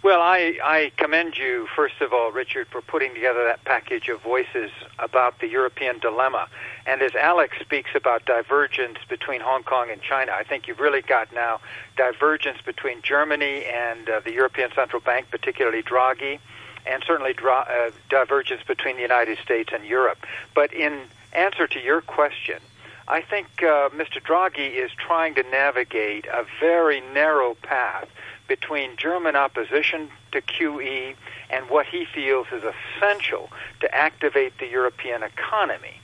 Well, 0.04 0.22
I, 0.22 0.58
I 0.62 0.92
commend 0.98 1.38
you, 1.38 1.66
first 1.78 2.02
of 2.02 2.12
all, 2.12 2.30
Richard, 2.34 2.68
for 2.68 2.82
putting 2.82 3.14
together 3.14 3.46
that 3.46 3.64
package 3.64 4.10
of 4.10 4.22
voices 4.22 4.70
about 5.00 5.40
the 5.40 5.48
European 5.48 6.00
dilemma. 6.00 6.50
And 6.86 7.02
as 7.02 7.16
Alex 7.16 7.56
speaks 7.62 7.92
about 7.96 8.26
divergence 8.26 8.98
between 9.08 9.40
Hong 9.40 9.64
Kong 9.64 9.90
and 9.90 10.02
China, 10.02 10.34
I 10.34 10.44
think 10.44 10.68
you've 10.68 10.82
really 10.82 11.02
got 11.02 11.32
now 11.34 11.62
divergence 11.96 12.58
between 12.66 13.02
Germany 13.02 13.64
and 13.64 14.10
uh, 14.10 14.20
the 14.20 14.34
European 14.34 14.72
Central 14.76 15.02
Bank, 15.02 15.28
particularly 15.32 15.82
Draghi, 15.82 16.40
and 16.86 17.02
certainly 17.08 17.32
dra- 17.32 17.66
uh, 17.70 17.92
divergence 18.10 18.62
between 18.68 18.98
the 18.98 19.04
United 19.04 19.38
States 19.38 19.72
and 19.74 19.86
Europe. 19.86 20.18
But 20.54 20.74
in 20.74 21.04
answer 21.32 21.66
to 21.66 21.80
your 21.80 22.02
question, 22.02 22.60
I 23.08 23.22
think 23.22 23.48
uh, 23.60 23.88
Mr. 23.90 24.22
Draghi 24.22 24.76
is 24.76 24.92
trying 24.92 25.36
to 25.36 25.44
navigate 25.44 26.26
a 26.26 26.46
very 26.60 27.00
narrow 27.14 27.56
path 27.56 28.10
between 28.48 28.98
German 28.98 29.36
opposition 29.36 30.10
to 30.32 30.42
QE 30.42 31.16
and 31.50 31.70
what 31.70 31.86
he 31.86 32.06
feels 32.06 32.48
is 32.52 32.64
essential 32.64 33.50
to 33.80 33.94
activate 33.96 34.58
the 34.60 34.68
European 34.68 35.24
economy. 35.24 36.02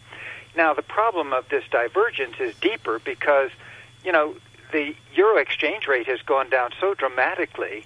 Now, 0.55 0.73
the 0.73 0.81
problem 0.81 1.33
of 1.33 1.47
this 1.49 1.63
divergence 1.69 2.35
is 2.39 2.55
deeper 2.55 2.99
because, 2.99 3.51
you 4.03 4.11
know, 4.11 4.35
the 4.71 4.95
euro 5.15 5.37
exchange 5.37 5.87
rate 5.87 6.07
has 6.07 6.21
gone 6.21 6.49
down 6.49 6.71
so 6.79 6.93
dramatically 6.93 7.85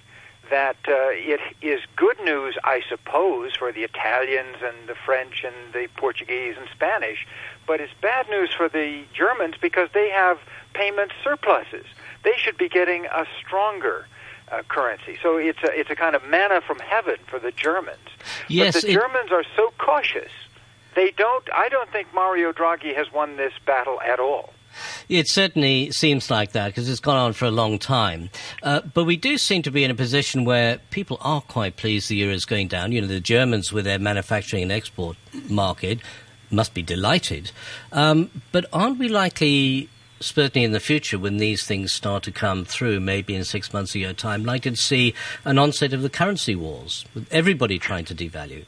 that 0.50 0.76
uh, 0.86 1.08
it 1.10 1.40
is 1.62 1.80
good 1.96 2.18
news, 2.22 2.56
I 2.64 2.82
suppose, 2.88 3.56
for 3.56 3.72
the 3.72 3.82
Italians 3.82 4.56
and 4.62 4.88
the 4.88 4.94
French 4.94 5.44
and 5.44 5.72
the 5.72 5.88
Portuguese 5.96 6.56
and 6.58 6.68
Spanish, 6.72 7.26
but 7.66 7.80
it's 7.80 7.94
bad 8.02 8.28
news 8.28 8.50
for 8.52 8.68
the 8.68 9.04
Germans 9.14 9.54
because 9.60 9.88
they 9.94 10.10
have 10.10 10.38
payment 10.74 11.12
surpluses. 11.22 11.86
They 12.24 12.36
should 12.36 12.58
be 12.58 12.68
getting 12.68 13.06
a 13.06 13.26
stronger 13.40 14.06
uh, 14.54 14.62
currency. 14.68 15.18
So 15.22 15.36
it's 15.36 15.62
a, 15.62 15.78
it's 15.78 15.90
a 15.90 15.96
kind 15.96 16.14
of 16.14 16.24
manna 16.24 16.60
from 16.60 16.78
heaven 16.78 17.16
for 17.26 17.38
the 17.38 17.50
Germans. 17.52 17.98
Yes, 18.48 18.74
but 18.74 18.82
the 18.82 18.90
it- 18.90 18.94
Germans 18.94 19.32
are 19.32 19.44
so 19.56 19.72
cautious. 19.78 20.30
They 20.94 21.10
don't. 21.10 21.48
I 21.52 21.68
don't 21.68 21.90
think 21.90 22.14
Mario 22.14 22.52
Draghi 22.52 22.94
has 22.94 23.12
won 23.12 23.36
this 23.36 23.52
battle 23.66 24.00
at 24.00 24.20
all. 24.20 24.52
It 25.08 25.28
certainly 25.28 25.90
seems 25.92 26.30
like 26.30 26.52
that 26.52 26.68
because 26.68 26.88
it's 26.88 27.00
gone 27.00 27.16
on 27.16 27.32
for 27.32 27.44
a 27.44 27.50
long 27.50 27.78
time. 27.78 28.30
Uh, 28.62 28.80
but 28.80 29.04
we 29.04 29.16
do 29.16 29.38
seem 29.38 29.62
to 29.62 29.70
be 29.70 29.84
in 29.84 29.90
a 29.90 29.94
position 29.94 30.44
where 30.44 30.78
people 30.90 31.18
are 31.20 31.40
quite 31.40 31.76
pleased 31.76 32.08
the 32.08 32.16
euro 32.16 32.34
is 32.34 32.44
going 32.44 32.68
down. 32.68 32.90
You 32.90 33.00
know, 33.00 33.06
the 33.06 33.20
Germans 33.20 33.72
with 33.72 33.84
their 33.84 33.98
manufacturing 34.00 34.64
and 34.64 34.72
export 34.72 35.16
market 35.48 36.00
must 36.50 36.74
be 36.74 36.82
delighted. 36.82 37.52
Um, 37.92 38.30
but 38.52 38.66
aren't 38.72 38.98
we 38.98 39.08
likely, 39.08 39.88
certainly 40.20 40.64
in 40.64 40.72
the 40.72 40.80
future, 40.80 41.18
when 41.18 41.36
these 41.36 41.64
things 41.64 41.92
start 41.92 42.22
to 42.24 42.32
come 42.32 42.64
through, 42.64 43.00
maybe 43.00 43.34
in 43.34 43.44
six 43.44 43.72
months, 43.72 43.94
a 43.94 43.98
year 43.98 44.12
time, 44.12 44.44
likely 44.44 44.72
to 44.72 44.76
see 44.76 45.14
an 45.44 45.58
onset 45.58 45.92
of 45.92 46.02
the 46.02 46.10
currency 46.10 46.54
wars 46.54 47.04
with 47.14 47.26
everybody 47.32 47.78
trying 47.78 48.04
to 48.06 48.14
devalue? 48.14 48.64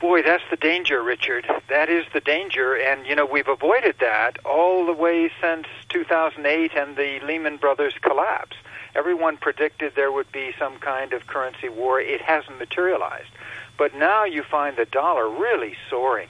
Boy, 0.00 0.22
that's 0.22 0.42
the 0.50 0.56
danger, 0.56 1.02
Richard. 1.02 1.46
That 1.68 1.90
is 1.90 2.06
the 2.14 2.20
danger, 2.20 2.74
and 2.74 3.06
you 3.06 3.14
know 3.14 3.26
we've 3.26 3.48
avoided 3.48 3.96
that 4.00 4.38
all 4.46 4.86
the 4.86 4.94
way 4.94 5.30
since 5.42 5.66
2008 5.90 6.72
and 6.74 6.96
the 6.96 7.20
Lehman 7.20 7.58
Brothers 7.58 7.92
collapse. 8.00 8.56
Everyone 8.94 9.36
predicted 9.36 9.92
there 9.94 10.10
would 10.10 10.32
be 10.32 10.52
some 10.58 10.78
kind 10.78 11.12
of 11.12 11.26
currency 11.26 11.68
war. 11.68 12.00
It 12.00 12.22
hasn't 12.22 12.58
materialized, 12.58 13.28
but 13.76 13.94
now 13.94 14.24
you 14.24 14.42
find 14.42 14.78
the 14.78 14.86
dollar 14.86 15.28
really 15.28 15.76
soaring, 15.90 16.28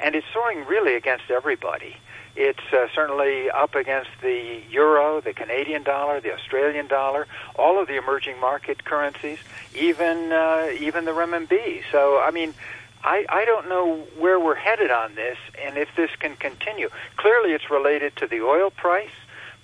and 0.00 0.16
it's 0.16 0.26
soaring 0.32 0.66
really 0.66 0.96
against 0.96 1.30
everybody. 1.30 1.96
It's 2.34 2.72
uh, 2.72 2.86
certainly 2.94 3.50
up 3.50 3.74
against 3.74 4.10
the 4.22 4.62
euro, 4.70 5.20
the 5.20 5.34
Canadian 5.34 5.82
dollar, 5.82 6.20
the 6.20 6.32
Australian 6.32 6.86
dollar, 6.86 7.26
all 7.56 7.80
of 7.80 7.88
the 7.88 7.96
emerging 7.96 8.40
market 8.40 8.84
currencies, 8.84 9.38
even 9.74 10.32
uh, 10.32 10.70
even 10.80 11.04
the 11.04 11.12
renminbi. 11.12 11.82
So, 11.92 12.20
I 12.20 12.30
mean, 12.30 12.54
I, 13.04 13.26
I 13.28 13.44
don't 13.44 13.68
know 13.68 14.06
where 14.18 14.38
we're 14.38 14.54
headed 14.54 14.90
on 14.90 15.14
this 15.14 15.36
and 15.62 15.76
if 15.76 15.88
this 15.96 16.10
can 16.18 16.36
continue. 16.36 16.88
Clearly, 17.16 17.52
it's 17.52 17.70
related 17.70 18.16
to 18.16 18.26
the 18.26 18.40
oil 18.42 18.70
price, 18.70 19.10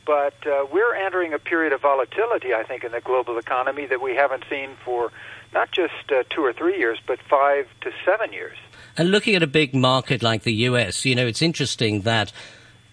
but 0.04 0.34
uh, 0.46 0.66
we're 0.70 0.94
entering 0.94 1.32
a 1.32 1.38
period 1.38 1.72
of 1.72 1.80
volatility, 1.80 2.52
I 2.52 2.64
think, 2.64 2.84
in 2.84 2.92
the 2.92 3.00
global 3.00 3.38
economy 3.38 3.87
that 3.87 4.02
we 4.02 4.14
haven't 4.14 4.44
seen 4.50 4.70
for 4.84 5.12
not 5.54 5.70
just 5.70 6.10
uh, 6.10 6.25
two 6.28 6.42
or 6.42 6.52
three 6.52 6.78
years, 6.78 6.98
but 7.06 7.20
five 7.20 7.68
to 7.82 7.92
seven 8.04 8.32
years. 8.32 8.58
And 8.96 9.10
looking 9.10 9.34
at 9.37 9.42
a 9.42 9.46
big 9.46 9.75
market 9.75 10.22
like 10.22 10.42
the 10.42 10.52
US, 10.52 11.04
you 11.04 11.14
know, 11.14 11.26
it's 11.26 11.42
interesting 11.42 12.02
that 12.02 12.32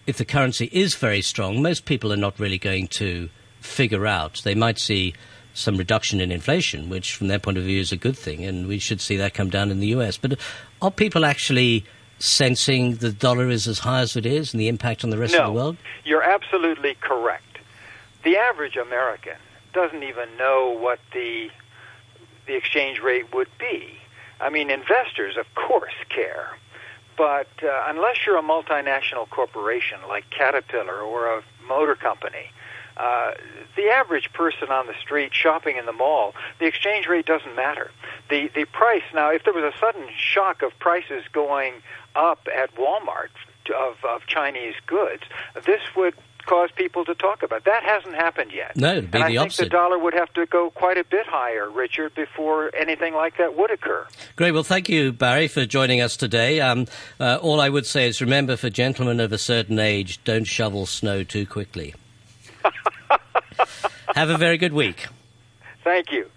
if 0.08 0.18
the 0.18 0.26
currency 0.26 0.70
is 0.72 0.96
very 0.96 1.22
strong, 1.22 1.62
most 1.62 1.86
people 1.86 2.12
are 2.14 2.18
not 2.18 2.40
really 2.40 2.58
going 2.58 2.88
to 2.88 3.30
figure 3.62 4.06
out. 4.06 4.42
They 4.44 4.56
might 4.56 4.80
see 4.80 5.14
some 5.54 5.78
reduction 5.78 6.20
in 6.20 6.32
inflation, 6.32 6.90
which 6.90 7.16
from 7.16 7.28
their 7.28 7.40
point 7.40 7.58
of 7.58 7.64
view 7.64 7.80
is 7.80 7.92
a 7.92 7.98
good 7.98 8.18
thing, 8.18 8.44
and 8.44 8.68
we 8.68 8.78
should 8.78 9.02
see 9.02 9.16
that 9.18 9.34
come 9.34 9.50
down 9.50 9.72
in 9.72 9.80
the 9.80 9.88
US. 9.88 10.18
But 10.18 10.38
are 10.82 10.92
people 10.92 11.26
actually 11.26 11.86
sensing 12.20 12.96
the 12.96 13.12
dollar 13.12 13.50
is 13.50 13.68
as 13.68 13.80
high 13.80 14.02
as 14.02 14.16
it 14.16 14.26
is 14.26 14.54
and 14.54 14.62
the 14.62 14.68
impact 14.68 15.04
on 15.04 15.10
the 15.10 15.18
rest 15.18 15.34
no, 15.34 15.40
of 15.42 15.46
the 15.48 15.54
world? 15.54 15.78
You're 16.04 16.24
absolutely 16.24 16.96
correct. 17.02 17.60
The 18.24 18.38
average 18.38 18.76
American 18.76 19.38
doesn't 19.74 20.04
even 20.04 20.30
know 20.38 20.76
what 20.78 21.00
the 21.14 21.50
the 22.48 22.56
exchange 22.56 23.00
rate 23.00 23.34
would 23.34 23.50
be. 23.58 23.98
I 24.40 24.50
mean, 24.50 24.70
investors, 24.70 25.36
of 25.36 25.48
course, 25.56 25.94
care, 26.10 26.50
but 27.18 27.48
uh, 27.64 27.84
unless 27.88 28.26
you're 28.26 28.38
a 28.38 28.44
multinational 28.44 29.30
corporation 29.30 30.00
like 30.08 30.30
Caterpillar 30.30 31.00
or 31.00 31.38
a 31.38 31.44
motor 31.68 31.96
company, 31.96 32.52
uh, 32.98 33.32
the 33.76 33.90
average 33.90 34.32
person 34.34 34.70
on 34.70 34.88
the 34.88 34.94
street 35.02 35.34
shopping 35.34 35.78
in 35.78 35.86
the 35.86 35.94
mall, 35.94 36.34
the 36.60 36.66
exchange 36.66 37.08
rate 37.08 37.26
doesn't 37.26 37.56
matter. 37.56 37.92
The 38.30 38.50
the 38.56 38.66
price 38.66 39.04
now, 39.14 39.32
if 39.32 39.44
there 39.44 39.54
was 39.54 39.64
a 39.64 39.78
sudden 39.78 40.08
shock 40.18 40.62
of 40.62 40.78
prices 40.80 41.24
going 41.32 41.74
up 42.16 42.48
at 42.56 42.74
Walmart 42.76 43.30
of 43.70 43.98
of 44.04 44.26
Chinese 44.28 44.76
goods, 44.88 45.24
this 45.66 45.82
would 45.96 46.14
cause 46.46 46.70
people 46.76 47.04
to 47.06 47.16
talk 47.16 47.42
about. 47.44 47.66
That 47.66 47.84
hasn't 47.84 48.16
happened 48.16 48.52
yet. 48.54 48.76
No, 48.78 48.92
it'd 48.92 49.12
be 49.12 49.18
and 49.18 49.24
I 49.24 49.28
the 49.30 49.34
think 49.34 49.42
opposite. 49.42 49.64
the 49.64 49.70
dollar 49.70 49.98
would 49.98 50.14
have 50.14 50.32
to 50.34 50.46
go 50.46 50.70
quite 50.70 50.98
a 50.98 51.04
bit 51.04 51.26
higher, 51.26 51.70
Richard, 51.70 52.14
before 52.16 52.72
anything 52.76 53.14
like 53.16 53.38
that 53.38 53.58
would 53.58 53.72
occur. 53.72 54.06
Great. 54.36 54.52
Well, 54.52 54.64
thank 54.64 54.88
you, 54.88 55.12
Barry, 55.12 55.48
for 55.48 55.66
joining 55.66 56.02
us 56.02 56.16
today. 56.16 56.62
Um, 56.62 56.86
uh, 57.20 57.40
all 57.42 57.60
I 57.60 57.70
would 57.70 57.86
say 57.86 58.08
is 58.08 58.22
remember, 58.22 58.56
for 58.58 58.70
gentlemen 58.70 59.20
of 59.20 59.32
a 59.32 59.38
certain 59.40 59.80
age, 59.80 60.24
don't 60.24 60.46
shovel 60.46 60.86
snow 60.86 61.24
too 61.24 61.46
quickly. 61.46 61.96
Have 64.16 64.30
a 64.30 64.38
very 64.38 64.58
good 64.58 64.74
week. 64.74 65.08
Thank 65.84 66.12
you. 66.12 66.30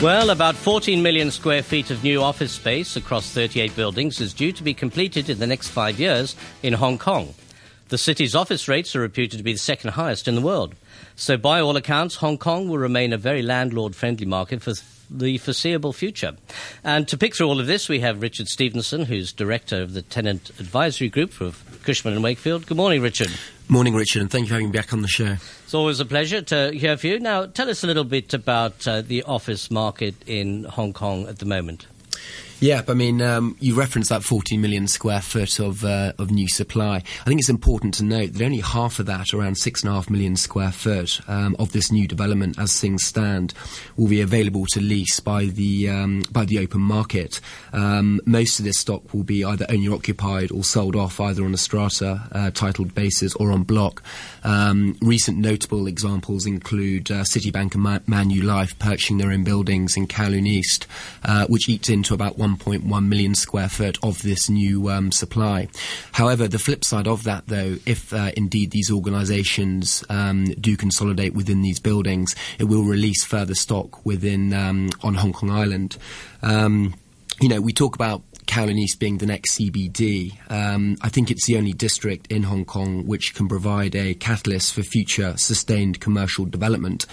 Well, 0.03 0.31
about 0.31 0.57
14 0.57 1.01
million 1.01 1.31
square 1.31 1.63
feet 1.63 1.89
of 1.89 2.03
new 2.03 2.21
office 2.21 2.51
space 2.51 2.97
across 2.97 3.31
38 3.31 3.73
buildings 3.73 4.19
is 4.19 4.33
due 4.33 4.51
to 4.51 4.61
be 4.61 4.73
completed 4.73 5.29
in 5.29 5.39
the 5.39 5.47
next 5.47 5.69
five 5.69 5.97
years 5.97 6.35
in 6.61 6.73
Hong 6.73 6.97
Kong. 6.97 7.33
The 7.87 7.97
city's 7.97 8.35
office 8.35 8.67
rates 8.67 8.97
are 8.97 8.99
reputed 8.99 9.37
to 9.37 9.45
be 9.45 9.53
the 9.53 9.59
second 9.59 9.91
highest 9.91 10.27
in 10.27 10.35
the 10.35 10.41
world. 10.41 10.75
So, 11.15 11.37
by 11.37 11.61
all 11.61 11.77
accounts, 11.77 12.15
Hong 12.15 12.37
Kong 12.37 12.67
will 12.67 12.79
remain 12.79 13.13
a 13.13 13.17
very 13.17 13.41
landlord 13.41 13.95
friendly 13.95 14.25
market 14.25 14.61
for 14.61 14.73
the 15.13 15.37
foreseeable 15.37 15.93
future. 15.93 16.33
And 16.83 17.07
to 17.07 17.17
pick 17.17 17.35
through 17.35 17.47
all 17.47 17.59
of 17.59 17.67
this, 17.67 17.87
we 17.87 17.99
have 17.99 18.21
Richard 18.21 18.47
Stevenson, 18.47 19.05
who's 19.05 19.31
director 19.31 19.81
of 19.81 19.93
the 19.93 20.01
Tenant 20.01 20.49
Advisory 20.59 21.09
Group 21.09 21.31
for 21.31 21.53
Cushman 21.83 22.13
and 22.13 22.23
Wakefield. 22.23 22.65
Good 22.65 22.77
morning, 22.77 23.01
Richard. 23.01 23.29
Morning, 23.69 23.95
Richard, 23.95 24.21
and 24.21 24.31
thank 24.31 24.43
you 24.43 24.49
for 24.49 24.53
having 24.55 24.71
me 24.71 24.77
back 24.77 24.91
on 24.91 25.01
the 25.01 25.07
show. 25.07 25.37
It's 25.63 25.73
always 25.73 25.99
a 25.99 26.05
pleasure 26.05 26.41
to 26.41 26.71
hear 26.71 26.97
from 26.97 27.09
you. 27.09 27.19
Now, 27.19 27.45
tell 27.45 27.69
us 27.69 27.83
a 27.83 27.87
little 27.87 28.03
bit 28.03 28.33
about 28.33 28.87
uh, 28.87 29.01
the 29.01 29.23
office 29.23 29.71
market 29.71 30.15
in 30.27 30.65
Hong 30.65 30.91
Kong 30.93 31.27
at 31.27 31.39
the 31.39 31.45
moment. 31.45 31.87
Yeah, 32.63 32.81
I 32.87 32.93
mean, 32.93 33.21
um, 33.21 33.57
you 33.59 33.75
referenced 33.75 34.09
that 34.09 34.23
40 34.23 34.55
million 34.55 34.87
square 34.87 35.19
foot 35.19 35.59
of 35.59 35.83
uh, 35.83 36.13
of 36.17 36.31
new 36.31 36.47
supply. 36.47 36.95
I 36.95 37.25
think 37.25 37.41
it's 37.41 37.49
important 37.49 37.93
to 37.95 38.05
note 38.05 38.31
that 38.31 38.41
only 38.41 38.61
half 38.61 38.99
of 38.99 39.05
that, 39.07 39.33
around 39.33 39.57
six 39.57 39.81
and 39.81 39.91
a 39.91 39.95
half 39.95 40.09
million 40.09 40.37
square 40.37 40.71
foot 40.71 41.19
um, 41.27 41.57
of 41.59 41.73
this 41.73 41.91
new 41.91 42.07
development, 42.07 42.57
as 42.57 42.79
things 42.79 43.05
stand, 43.05 43.53
will 43.97 44.07
be 44.07 44.21
available 44.21 44.65
to 44.67 44.79
lease 44.79 45.19
by 45.19 45.47
the 45.47 45.89
um, 45.89 46.23
by 46.31 46.45
the 46.45 46.57
open 46.57 46.79
market. 46.79 47.41
Um, 47.73 48.21
most 48.25 48.59
of 48.59 48.63
this 48.65 48.79
stock 48.79 49.13
will 49.13 49.25
be 49.25 49.43
either 49.43 49.65
owner 49.67 49.93
occupied 49.93 50.49
or 50.49 50.63
sold 50.63 50.95
off 50.95 51.19
either 51.19 51.43
on 51.43 51.53
a 51.53 51.57
strata 51.57 52.29
uh, 52.31 52.51
titled 52.51 52.95
basis 52.95 53.35
or 53.35 53.51
on 53.51 53.63
block. 53.63 54.01
Um, 54.45 54.97
recent 55.01 55.37
notable 55.37 55.85
examples 55.85 56.45
include 56.45 57.11
uh, 57.11 57.25
Citibank 57.25 57.73
and 57.73 57.83
Man- 57.83 58.03
Manulife 58.07 58.79
purchasing 58.79 59.17
their 59.17 59.31
own 59.31 59.43
buildings 59.43 59.97
in 59.97 60.07
Kowloon 60.07 60.47
East, 60.47 60.87
uh, 61.25 61.45
which 61.47 61.67
eats 61.67 61.89
into 61.89 62.13
about 62.13 62.37
1.1 62.57 63.07
million 63.07 63.35
square 63.35 63.69
foot 63.69 63.97
of 64.03 64.21
this 64.21 64.49
new 64.49 64.89
um, 64.89 65.11
supply. 65.11 65.67
However, 66.13 66.47
the 66.47 66.59
flip 66.59 66.83
side 66.83 67.07
of 67.07 67.23
that, 67.23 67.47
though, 67.47 67.77
if 67.85 68.13
uh, 68.13 68.31
indeed 68.35 68.71
these 68.71 68.91
organisations 68.91 70.03
um, 70.09 70.45
do 70.45 70.77
consolidate 70.77 71.33
within 71.33 71.61
these 71.61 71.79
buildings, 71.79 72.35
it 72.59 72.65
will 72.65 72.83
release 72.83 73.23
further 73.23 73.55
stock 73.55 74.05
within 74.05 74.53
um, 74.53 74.89
on 75.01 75.15
Hong 75.15 75.33
Kong 75.33 75.49
Island. 75.49 75.97
Um, 76.41 76.95
you 77.41 77.49
know, 77.49 77.61
we 77.61 77.73
talk 77.73 77.95
about 77.95 78.21
Kowloon 78.45 78.77
East 78.77 78.99
being 78.99 79.17
the 79.17 79.25
next 79.25 79.57
CBD, 79.57 80.37
um, 80.51 80.97
I 81.01 81.09
think 81.09 81.31
it's 81.31 81.45
the 81.45 81.57
only 81.57 81.73
district 81.73 82.31
in 82.31 82.43
Hong 82.43 82.65
Kong 82.65 83.05
which 83.07 83.33
can 83.35 83.47
provide 83.47 83.95
a 83.95 84.13
catalyst 84.13 84.73
for 84.73 84.83
future 84.83 85.35
sustained 85.37 85.99
commercial 85.99 86.45
development 86.45 87.05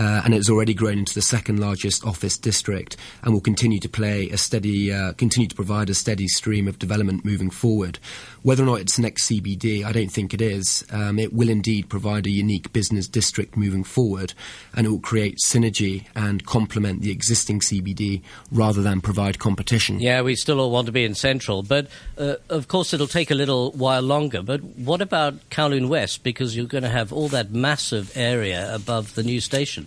uh, 0.00 0.22
and 0.24 0.32
it's 0.32 0.48
already 0.48 0.72
grown 0.72 0.98
into 0.98 1.12
the 1.12 1.20
second 1.20 1.60
largest 1.60 2.06
office 2.06 2.38
district 2.38 2.96
and 3.22 3.34
will 3.34 3.40
continue 3.40 3.78
to 3.78 3.88
play 3.88 4.30
a 4.30 4.38
steady, 4.38 4.90
uh, 4.90 5.12
continue 5.12 5.46
to 5.46 5.54
provide 5.54 5.90
a 5.90 5.94
steady 5.94 6.26
stream 6.26 6.66
of 6.66 6.78
development 6.78 7.22
moving 7.22 7.50
forward. 7.50 7.98
Whether 8.42 8.62
or 8.62 8.66
not 8.66 8.80
it's 8.80 8.98
next 8.98 9.28
CBD, 9.28 9.84
I 9.84 9.92
don't 9.92 10.10
think 10.10 10.32
it 10.32 10.40
is. 10.40 10.86
Um, 10.90 11.18
it 11.18 11.34
will 11.34 11.50
indeed 11.50 11.90
provide 11.90 12.26
a 12.26 12.30
unique 12.30 12.72
business 12.72 13.06
district 13.06 13.58
moving 13.58 13.84
forward, 13.84 14.32
and 14.74 14.86
it 14.86 14.88
will 14.88 15.00
create 15.00 15.36
synergy 15.44 16.06
and 16.14 16.46
complement 16.46 17.02
the 17.02 17.10
existing 17.10 17.60
CBD 17.60 18.22
rather 18.50 18.80
than 18.80 19.02
provide 19.02 19.38
competition. 19.38 20.00
Yeah, 20.00 20.22
we 20.22 20.34
still 20.34 20.60
all 20.60 20.70
want 20.70 20.86
to 20.86 20.92
be 20.92 21.04
in 21.04 21.14
central, 21.14 21.62
but 21.62 21.88
uh, 22.16 22.36
of 22.48 22.68
course 22.68 22.94
it'll 22.94 23.06
take 23.06 23.30
a 23.30 23.34
little 23.34 23.72
while 23.72 24.00
longer. 24.00 24.40
But 24.40 24.64
what 24.64 25.02
about 25.02 25.50
Kowloon 25.50 25.88
West? 25.88 26.22
Because 26.22 26.56
you're 26.56 26.64
going 26.64 26.84
to 26.84 26.88
have 26.88 27.12
all 27.12 27.28
that 27.28 27.50
massive 27.50 28.16
area 28.16 28.74
above 28.74 29.14
the 29.14 29.22
new 29.22 29.42
station. 29.42 29.86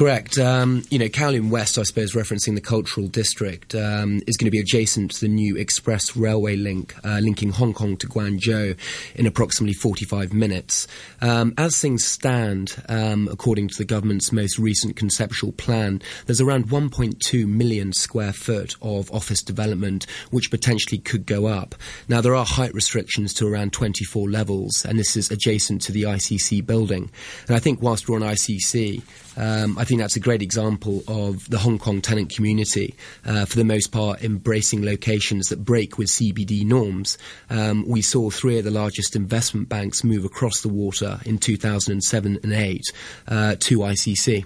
Correct. 0.00 0.38
Um, 0.38 0.82
you 0.88 0.98
know, 0.98 1.08
Kowloon 1.08 1.50
West, 1.50 1.76
I 1.76 1.82
suppose, 1.82 2.14
referencing 2.14 2.54
the 2.54 2.62
cultural 2.62 3.06
district, 3.06 3.74
um, 3.74 4.22
is 4.26 4.38
going 4.38 4.46
to 4.46 4.50
be 4.50 4.58
adjacent 4.58 5.10
to 5.10 5.20
the 5.20 5.28
new 5.28 5.58
express 5.58 6.16
railway 6.16 6.56
link 6.56 6.94
uh, 7.04 7.18
linking 7.18 7.50
Hong 7.50 7.74
Kong 7.74 7.98
to 7.98 8.06
Guangzhou 8.06 8.78
in 9.14 9.26
approximately 9.26 9.74
45 9.74 10.32
minutes. 10.32 10.86
Um, 11.20 11.52
as 11.58 11.78
things 11.78 12.02
stand, 12.02 12.82
um, 12.88 13.28
according 13.30 13.68
to 13.68 13.76
the 13.76 13.84
government's 13.84 14.32
most 14.32 14.58
recent 14.58 14.96
conceptual 14.96 15.52
plan, 15.52 16.00
there's 16.24 16.40
around 16.40 16.68
1.2 16.68 17.46
million 17.46 17.92
square 17.92 18.32
foot 18.32 18.76
of 18.80 19.12
office 19.12 19.42
development, 19.42 20.06
which 20.30 20.50
potentially 20.50 20.96
could 20.96 21.26
go 21.26 21.44
up. 21.44 21.74
Now, 22.08 22.22
there 22.22 22.34
are 22.34 22.46
height 22.46 22.72
restrictions 22.72 23.34
to 23.34 23.46
around 23.46 23.74
24 23.74 24.30
levels, 24.30 24.82
and 24.86 24.98
this 24.98 25.14
is 25.14 25.30
adjacent 25.30 25.82
to 25.82 25.92
the 25.92 26.04
ICC 26.04 26.64
building. 26.64 27.10
And 27.48 27.54
I 27.54 27.58
think 27.58 27.82
whilst 27.82 28.08
we're 28.08 28.16
on 28.16 28.22
ICC, 28.22 29.02
um, 29.36 29.78
I 29.78 29.84
think 29.84 30.00
that's 30.00 30.16
a 30.16 30.20
great 30.20 30.42
example 30.42 31.02
of 31.06 31.48
the 31.48 31.58
Hong 31.58 31.78
Kong 31.78 32.00
tenant 32.00 32.34
community, 32.34 32.94
uh, 33.24 33.44
for 33.44 33.56
the 33.56 33.64
most 33.64 33.92
part, 33.92 34.22
embracing 34.22 34.84
locations 34.84 35.48
that 35.48 35.64
break 35.64 35.98
with 35.98 36.08
CBD 36.08 36.64
norms. 36.64 37.18
Um, 37.48 37.84
we 37.86 38.02
saw 38.02 38.30
three 38.30 38.58
of 38.58 38.64
the 38.64 38.70
largest 38.70 39.16
investment 39.16 39.68
banks 39.68 40.04
move 40.04 40.24
across 40.24 40.60
the 40.60 40.68
water 40.68 41.20
in 41.24 41.38
2007 41.38 42.40
and 42.42 42.52
8 42.52 42.82
uh, 43.28 43.56
to 43.60 43.78
ICC. 43.78 44.44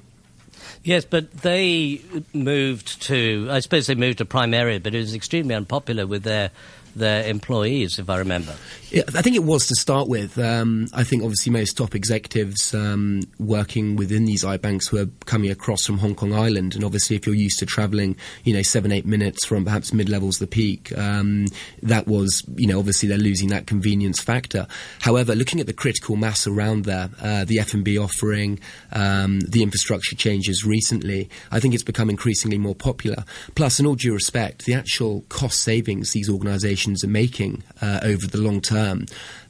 Yes, 0.83 1.07
but 1.07 1.31
they 1.39 2.03
moved 2.35 3.03
to, 3.03 3.49
I 3.51 3.61
suppose 3.61 3.87
they 3.87 3.95
moved 3.95 4.19
to 4.19 4.27
prime 4.27 4.53
area, 4.53 4.81
but 4.81 4.95
it 4.95 4.99
was 4.99 5.15
extremely 5.15 5.55
unpopular 5.55 6.07
with 6.07 6.25
their 6.25 6.51
their 6.95 7.29
employees, 7.29 7.99
if 7.99 8.09
I 8.09 8.19
remember. 8.19 8.55
Yeah, 8.91 9.03
I 9.15 9.23
think 9.23 9.35
it 9.35 9.43
was 9.43 9.67
to 9.67 9.75
start 9.75 10.09
with. 10.09 10.39
Um, 10.39 10.87
I 10.93 11.03
think 11.03 11.23
obviously 11.23 11.51
most 11.51 11.77
top 11.77 11.95
executives 11.95 12.73
um, 12.75 13.23
working 13.39 13.97
within 13.97 14.25
these 14.25 14.45
iBanks 14.45 14.93
were 14.93 15.09
coming 15.27 15.51
across 15.51 15.85
from 15.85 15.99
Hong 15.99 16.15
Kong 16.15 16.33
Island, 16.33 16.75
and 16.77 16.85
obviously 16.85 17.17
if 17.17 17.27
you're 17.27 17.35
used 17.35 17.59
to 17.59 17.67
travelling, 17.67 18.17
you 18.45 18.55
know, 18.55 18.63
seven 18.63 18.93
eight 18.93 19.07
minutes 19.07 19.45
from 19.45 19.65
perhaps 19.65 19.93
mid 19.93 20.09
levels 20.09 20.39
the 20.39 20.47
peak, 20.47 20.97
um, 20.97 21.47
that 21.83 22.07
was, 22.07 22.45
you 22.57 22.69
know, 22.69 22.79
obviously 22.79 23.09
they're 23.09 23.19
losing 23.19 23.49
that 23.49 23.67
convenience 23.67 24.21
factor. 24.21 24.67
However, 25.01 25.35
looking 25.35 25.59
at 25.59 25.67
the 25.67 25.73
critical 25.73 26.15
mass 26.15 26.47
around 26.47 26.85
there, 26.85 27.11
uh, 27.21 27.45
the 27.45 27.59
F&B 27.59 27.99
offering, 27.99 28.61
um, 28.93 29.41
the 29.41 29.63
infrastructure 29.65 30.15
changes 30.15 30.65
recently, 30.65 31.29
I 31.51 31.59
think 31.59 31.75
it's 31.75 31.83
become 31.83 32.11
increasingly 32.11 32.59
more 32.59 32.77
popular. 32.77 33.25
Plus, 33.57 33.81
in 33.81 33.87
all 33.87 33.97
due 33.97 34.15
respect, 34.15 34.67
the 34.67 34.75
actual 34.75 35.23
cost 35.29 35.63
savings 35.63 36.13
these 36.13 36.31
organisations 36.31 36.84
are 37.05 37.09
making 37.09 37.63
uh, 37.81 38.01
over 38.03 38.27
the 38.27 38.39
long 38.39 38.61
term. 38.61 39.07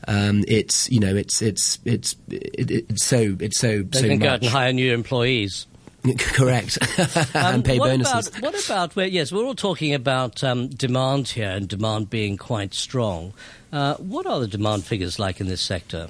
Um, 0.06 0.44
it's 0.46 0.90
you 0.90 1.00
know 1.00 1.16
it's 1.16 1.42
it's 1.42 1.78
it's 1.84 2.14
it, 2.28 2.70
it's 2.70 3.04
so 3.04 3.36
it's 3.40 3.58
so 3.58 3.82
they 3.82 3.98
so 3.98 4.08
can 4.08 4.18
much. 4.18 4.20
go 4.20 4.28
out 4.28 4.40
and 4.42 4.50
hire 4.50 4.72
new 4.72 4.92
employees. 4.94 5.66
Correct, 6.18 6.76
and 7.34 7.64
pay 7.64 7.72
Um, 7.74 7.78
what 7.78 7.88
bonuses. 7.90 8.28
About, 8.28 8.42
what 8.42 8.64
about? 8.66 8.94
Well, 8.94 9.08
yes, 9.08 9.32
we're 9.32 9.44
all 9.44 9.54
talking 9.54 9.94
about 9.94 10.44
um, 10.44 10.68
demand 10.68 11.28
here 11.28 11.48
and 11.48 11.66
demand 11.66 12.10
being 12.10 12.36
quite 12.36 12.74
strong. 12.74 13.32
Uh, 13.72 13.94
what 13.94 14.26
are 14.26 14.38
the 14.38 14.46
demand 14.46 14.84
figures 14.84 15.18
like 15.18 15.40
in 15.40 15.46
this 15.48 15.62
sector? 15.62 16.08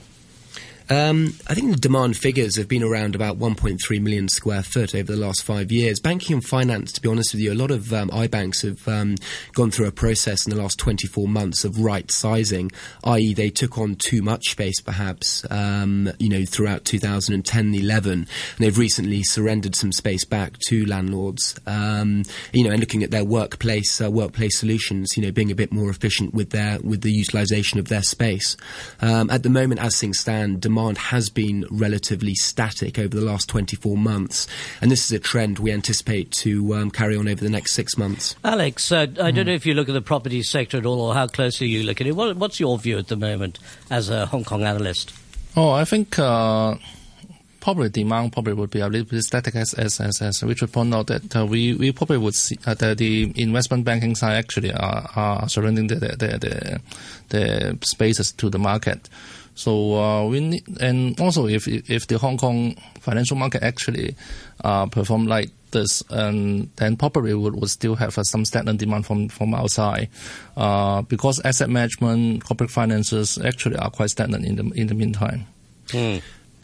Um, 0.91 1.35
I 1.47 1.55
think 1.55 1.71
the 1.71 1.79
demand 1.79 2.17
figures 2.17 2.57
have 2.57 2.69
been 2.69 2.83
around 2.83 3.15
about 3.15 3.39
1.3 3.39 4.03
million 4.03 4.29
square 4.29 4.63
foot 4.63 4.95
over 4.95 5.11
the 5.11 5.19
last 5.19 5.43
five 5.43 5.73
years. 5.73 5.99
Banking 5.99 6.35
and 6.35 6.45
finance, 6.45 6.93
to 6.93 7.01
be 7.01 7.09
honest 7.09 7.33
with 7.33 7.41
you, 7.41 7.53
a 7.53 7.55
lot 7.55 7.71
of 7.71 7.93
um, 7.93 8.11
iBanks 8.11 8.63
have 8.63 8.87
um, 8.87 9.17
gone 9.55 9.71
through 9.71 9.87
a 9.87 9.93
process 9.93 10.47
in 10.47 10.51
the 10.55 10.61
last 10.61 10.79
24 10.79 11.27
months 11.27 11.65
of 11.65 11.81
right 11.81 12.11
sizing, 12.11 12.71
i.e., 13.05 13.33
they 13.33 13.51
took 13.51 13.79
on 13.79 13.97
too 13.97 14.21
much 14.21 14.51
space, 14.51 14.81
perhaps, 14.81 15.47
um, 15.51 16.11
you 16.19 16.29
know, 16.29 16.45
throughout 16.45 16.85
2010 16.85 17.65
and 17.65 17.75
11, 17.75 18.13
and 18.13 18.29
they've 18.59 18.79
recently 18.79 19.23
surrendered 19.23 19.75
some 19.75 19.93
space 19.93 20.25
back 20.25 20.59
to 20.59 20.85
landlords, 20.85 21.59
um, 21.67 22.25
you 22.53 22.63
know, 22.63 22.71
and 22.71 22.81
looking 22.81 23.03
at 23.03 23.11
their 23.11 23.25
workplace 23.25 24.01
uh, 24.03 24.11
workplace 24.11 24.59
solutions, 24.59 25.17
you 25.17 25.23
know, 25.23 25.33
being 25.33 25.51
a 25.51 25.55
bit 25.55 25.73
more 25.73 25.89
efficient 25.89 26.35
with 26.35 26.51
their 26.51 26.79
with 26.81 27.01
the 27.01 27.13
utilization 27.13 27.79
of 27.79 27.89
their 27.89 28.03
space. 28.03 28.57
Um, 29.01 29.31
at 29.31 29.43
the 29.43 29.51
moment, 29.51 29.81
as 29.81 29.99
things 29.99 30.19
stand, 30.19 30.61
demand 30.75 30.99
has 30.99 31.31
been 31.31 31.65
relatively 31.71 32.35
static 32.35 32.99
over 32.99 33.15
the 33.15 33.25
last 33.25 33.49
24 33.49 33.97
months, 33.97 34.49
and 34.81 34.91
this 34.91 35.05
is 35.05 35.13
a 35.13 35.21
trend 35.21 35.61
we 35.61 35.71
anticipate 35.71 36.33
to 36.33 36.75
um, 36.75 36.91
carry 36.91 37.17
on 37.17 37.29
over 37.29 37.41
the 37.41 37.49
next 37.49 37.75
six 37.75 37.97
months. 37.97 38.35
Alex, 38.43 38.91
uh, 38.91 39.07
I 39.23 39.31
don't 39.31 39.47
know 39.47 39.53
if 39.53 39.65
you 39.67 39.75
look 39.75 39.89
at 39.89 39.93
the 39.93 40.03
property 40.03 40.43
sector 40.43 40.79
at 40.79 40.85
all 40.85 41.01
or 41.01 41.15
how 41.15 41.29
closely 41.29 41.69
you 41.69 41.85
look 41.85 42.01
at 42.01 42.09
it. 42.09 42.17
What, 42.17 42.37
what's 42.37 42.59
your 42.59 42.77
view 42.77 42.99
at 42.99 43.07
the 43.07 43.15
moment 43.17 43.61
as 43.89 44.11
a 44.11 44.27
Hong 44.27 44.43
Kong 44.43 44.65
analyst? 44.65 45.15
Oh, 45.57 45.71
I 45.71 45.85
think 45.85 46.19
uh, 46.19 46.75
probably 47.61 47.89
demand 47.89 48.33
probably 48.33 48.55
would 48.55 48.71
be 48.71 48.81
a 48.81 48.89
little 48.89 49.07
bit 49.07 49.23
static 49.23 49.55
as 49.55 49.75
as 49.75 50.01
as, 50.01 50.21
as 50.21 50.43
Richard 50.43 50.73
pointed 50.73 50.97
out 50.97 51.07
that 51.07 51.37
uh, 51.37 51.47
we 51.47 51.75
we 51.75 51.93
probably 51.93 52.19
would 52.19 52.35
see 52.35 52.59
uh, 52.67 52.75
that 52.75 52.99
the 52.99 53.33
investment 53.37 53.85
banking 53.85 54.17
side 54.17 54.35
actually 54.35 54.73
are, 54.73 55.09
are 55.15 55.49
surrendering 55.49 55.87
the 55.87 55.95
the, 55.95 56.09
the 56.09 56.39
the 56.39 56.81
the 57.29 57.79
spaces 57.87 58.33
to 58.33 58.51
the 58.51 58.59
market. 58.59 59.09
So 59.55 59.95
uh, 59.95 60.27
we 60.27 60.41
need, 60.41 60.65
and 60.81 61.19
also 61.21 61.47
if 61.47 61.69
if 61.69 62.07
the 62.07 62.19
Hong 62.19 62.37
Kong 62.37 62.77
financial 63.01 63.37
market 63.37 63.63
actually 63.63 64.17
uh, 64.65 64.87
perform 64.87 65.27
like 65.27 65.51
this, 65.71 66.03
and 66.11 66.71
then 66.77 66.97
probably 66.97 67.35
would, 67.35 67.55
would 67.55 67.71
still 67.71 67.95
have 67.97 68.19
uh, 68.19 68.25
some 68.25 68.45
stagnant 68.45 68.81
demand 68.81 69.07
from 69.07 69.29
from 69.29 69.55
outside, 69.55 70.09
uh, 70.57 71.03
because 71.03 71.41
asset 71.45 71.71
management, 71.71 72.45
corporate 72.45 72.71
finances 72.71 73.39
actually 73.39 73.77
are 73.77 73.91
quite 73.91 74.11
stagnant 74.11 74.45
in 74.45 74.57
the 74.57 74.65
in 74.75 74.89
the 74.89 74.95
meantime. 74.95 75.47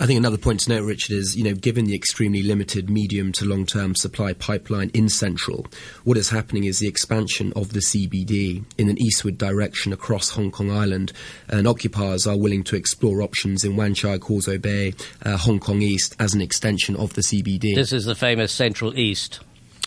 I 0.01 0.07
think 0.07 0.17
another 0.17 0.39
point 0.39 0.61
to 0.61 0.71
note, 0.71 0.85
Richard, 0.85 1.13
is 1.13 1.37
you 1.37 1.45
know, 1.45 1.53
given 1.53 1.85
the 1.85 1.95
extremely 1.95 2.43
limited 2.43 2.89
medium 2.89 3.33
to 3.33 3.45
long 3.45 3.67
term 3.67 3.95
supply 3.95 4.33
pipeline 4.33 4.91
in 4.95 5.11
Central, 5.11 5.67
what 6.05 6.17
is 6.17 6.31
happening 6.31 6.65
is 6.65 6.79
the 6.79 6.89
expansion 6.89 7.53
of 7.55 7.75
the 7.75 7.81
CBD 7.81 8.65
in 8.79 8.89
an 8.89 8.97
eastward 8.99 9.37
direction 9.37 9.93
across 9.93 10.31
Hong 10.31 10.51
Kong 10.51 10.71
Island, 10.71 11.13
and 11.49 11.69
occupiers 11.69 12.27
are 12.27 12.39
willing 12.39 12.65
to 12.65 12.77
explore 12.77 13.21
options 13.21 13.63
in 13.63 13.77
Wan 13.77 13.93
Chai, 13.93 14.17
Causeway 14.17 14.57
Bay, 14.57 14.95
uh, 15.23 15.37
Hong 15.37 15.61
Kong 15.61 15.83
East 15.83 16.17
as 16.19 16.33
an 16.33 16.41
extension 16.41 16.97
of 16.97 17.13
the 17.13 17.21
CBD. 17.21 17.75
This 17.75 17.93
is 17.93 18.07
the 18.07 18.15
famous 18.15 18.53
Central 18.53 18.99
East. 18.99 19.41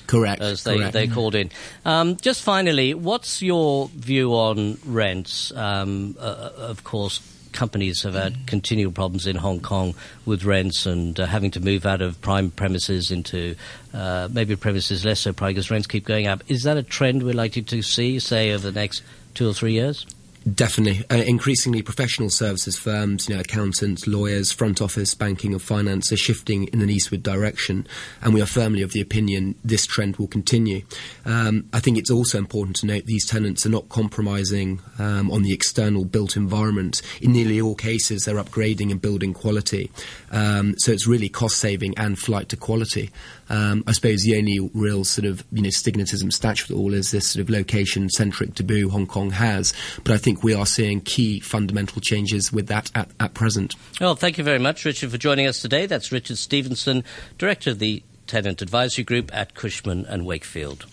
Correct, 0.06 0.42
as 0.42 0.64
they, 0.64 0.78
correct. 0.78 0.94
they 0.94 1.08
called 1.08 1.34
in. 1.34 1.50
Um, 1.86 2.18
just 2.18 2.44
finally, 2.44 2.94
what's 2.94 3.42
your 3.42 3.88
view 3.88 4.34
on 4.34 4.78
rents? 4.86 5.52
Um, 5.56 6.16
uh, 6.20 6.52
of 6.56 6.84
course, 6.84 7.20
companies 7.54 8.04
have 8.04 8.16
had 8.16 8.48
continual 8.48 8.92
problems 8.92 9.28
in 9.28 9.36
Hong 9.36 9.60
Kong 9.60 9.96
with 10.26 10.44
rents 10.44 10.86
and 10.86 11.20
uh, 11.20 11.26
having 11.26 11.52
to 11.52 11.60
move 11.60 11.86
out 11.86 12.02
of 12.02 12.20
prime 12.22 12.52
premises 12.52 13.12
into 13.12 13.56
uh, 13.94 14.28
maybe 14.32 14.56
premises 14.56 15.06
less 15.06 15.22
so 15.22 15.34
prime 15.34 15.52
because 15.52 15.72
rents 15.72 15.88
keep 15.88 16.06
going 16.06 16.28
up. 16.28 16.44
Is 16.48 16.64
that 16.64 16.78
a 16.78 16.84
trend 16.84 17.24
we're 17.24 17.34
likely 17.34 17.62
to 17.62 17.82
see, 17.82 18.20
say, 18.20 18.52
over 18.52 18.72
the 18.72 18.80
next 18.80 19.04
two 19.34 19.48
or 19.50 19.54
three 19.54 19.74
years? 19.74 20.06
Definitely. 20.52 21.06
Uh, 21.10 21.24
increasingly, 21.24 21.82
professional 21.82 22.30
services 22.30 22.78
firms, 22.78 23.30
you 23.30 23.36
know, 23.36 23.40
accountants, 23.40 24.08
lawyers, 24.08 24.52
front 24.52 24.82
office, 24.82 25.16
banking, 25.16 25.54
and 25.54 25.62
finance 25.62 26.12
are 26.12 26.18
shifting 26.18 26.66
in 26.66 26.82
an 26.82 26.90
eastward 26.90 27.24
direction, 27.24 27.88
and 28.22 28.34
we 28.34 28.42
are 28.42 28.46
firmly 28.46 28.82
of 28.82 28.92
the 28.92 29.00
opinion 29.00 29.56
this 29.64 29.86
trend 29.86 30.18
will 30.18 30.28
continue. 30.28 30.82
Um, 31.26 31.70
I 31.72 31.80
think 31.80 31.98
it's 31.98 32.12
also 32.12 32.38
important 32.38 32.76
to 32.78 32.86
note 32.88 33.06
these 33.06 33.26
tenants 33.26 33.66
are 33.66 33.70
not 33.70 33.88
compromising 33.88 34.82
um, 35.00 35.32
on 35.32 35.44
the 35.44 35.54
external 35.54 36.04
built 36.04 36.36
environment. 36.36 37.02
In 37.22 37.32
nearly 37.32 37.62
all 37.62 37.76
cases, 37.76 38.24
they're 38.26 38.36
upgrading 38.36 38.92
and 38.92 39.02
building 39.02 39.34
quality. 39.34 39.92
Um, 40.32 40.76
so 40.78 40.92
it's 40.92 41.08
really 41.08 41.30
cost 41.30 41.58
saving 41.58 41.98
and 41.98 42.20
flight 42.20 42.50
to 42.50 42.58
quality. 42.58 43.12
Um, 43.50 43.84
I 43.88 43.92
suppose 43.92 44.24
the 44.24 44.38
only 44.38 44.60
real 44.74 45.04
sort 45.04 45.26
of 45.26 45.44
you 45.52 45.62
know 45.62 45.70
stigmatism 45.70 46.34
statue 46.34 46.76
all 46.76 46.94
is 46.94 47.12
this 47.12 47.30
sort 47.30 47.42
of 47.42 47.50
location 47.50 48.10
centric 48.10 48.56
taboo 48.56 48.90
Hong 48.90 49.06
Kong 49.06 49.32
has. 49.32 49.74
But 50.04 50.14
I 50.14 50.18
think 50.18 50.33
we 50.42 50.54
are 50.54 50.66
seeing 50.66 51.02
key 51.02 51.40
fundamental 51.42 52.02
changes 52.02 52.52
with 52.54 52.68
that 52.68 52.90
at, 52.96 53.10
at 53.20 53.34
present. 53.34 53.76
Well, 54.00 54.16
thank 54.16 54.38
you 54.38 54.44
very 54.44 54.60
much, 54.60 54.86
Richard, 54.86 55.12
for 55.12 55.18
joining 55.18 55.48
us 55.48 55.62
today. 55.62 55.86
That's 55.86 56.12
Richard 56.12 56.38
Stevenson, 56.38 57.04
Director 57.38 57.72
of 57.72 57.80
the 57.80 58.02
Tenant 58.26 58.62
Advisory 58.62 59.04
Group 59.04 59.36
at 59.36 59.54
Cushman 59.54 60.06
and 60.06 60.26
Wakefield. 60.26 60.86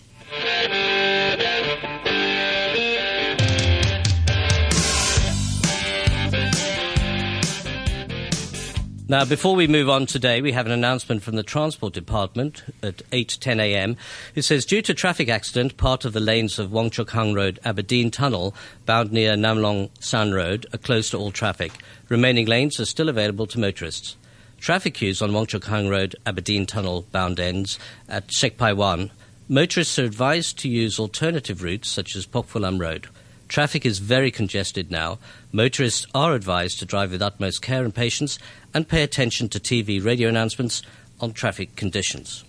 Now, 9.11 9.25
before 9.25 9.57
we 9.57 9.67
move 9.67 9.89
on 9.89 10.05
today, 10.05 10.41
we 10.41 10.53
have 10.53 10.65
an 10.65 10.71
announcement 10.71 11.21
from 11.21 11.35
the 11.35 11.43
Transport 11.43 11.91
Department 11.91 12.63
at 12.81 12.99
8.10 13.11 13.59
a.m. 13.59 13.97
It 14.35 14.43
says, 14.43 14.63
due 14.63 14.81
to 14.83 14.93
traffic 14.93 15.27
accident, 15.27 15.75
part 15.75 16.05
of 16.05 16.13
the 16.13 16.21
lanes 16.21 16.57
of 16.57 16.71
Wong 16.71 16.89
Chuk 16.89 17.13
Road 17.13 17.59
Aberdeen 17.65 18.09
Tunnel, 18.09 18.55
bound 18.85 19.11
near 19.11 19.33
Namlong 19.33 19.89
San 19.99 20.31
Road, 20.31 20.65
are 20.73 20.77
closed 20.77 21.11
to 21.11 21.17
all 21.17 21.29
traffic. 21.29 21.73
Remaining 22.07 22.45
lanes 22.45 22.79
are 22.79 22.85
still 22.85 23.09
available 23.09 23.47
to 23.47 23.59
motorists. 23.59 24.15
Traffic 24.61 24.93
queues 24.93 25.21
on 25.21 25.33
Wong 25.33 25.45
Chuk 25.45 25.67
Road 25.67 26.15
Aberdeen 26.25 26.65
Tunnel 26.65 27.01
bound 27.11 27.37
ends 27.37 27.77
at 28.07 28.31
Shek 28.31 28.55
Pai 28.55 28.71
Wan. 28.71 29.11
Motorists 29.49 29.99
are 29.99 30.05
advised 30.05 30.57
to 30.59 30.69
use 30.69 31.01
alternative 31.01 31.63
routes 31.63 31.89
such 31.89 32.15
as 32.15 32.25
Pok 32.25 32.47
Fulam 32.47 32.79
Road. 32.79 33.09
Traffic 33.51 33.85
is 33.85 33.99
very 33.99 34.31
congested 34.31 34.89
now. 34.91 35.19
Motorists 35.51 36.07
are 36.15 36.35
advised 36.35 36.79
to 36.79 36.85
drive 36.85 37.11
with 37.11 37.21
utmost 37.21 37.61
care 37.61 37.83
and 37.83 37.93
patience 37.93 38.39
and 38.73 38.87
pay 38.87 39.03
attention 39.03 39.49
to 39.49 39.59
TV 39.59 40.01
radio 40.01 40.29
announcements 40.29 40.81
on 41.19 41.33
traffic 41.33 41.75
conditions. 41.75 42.45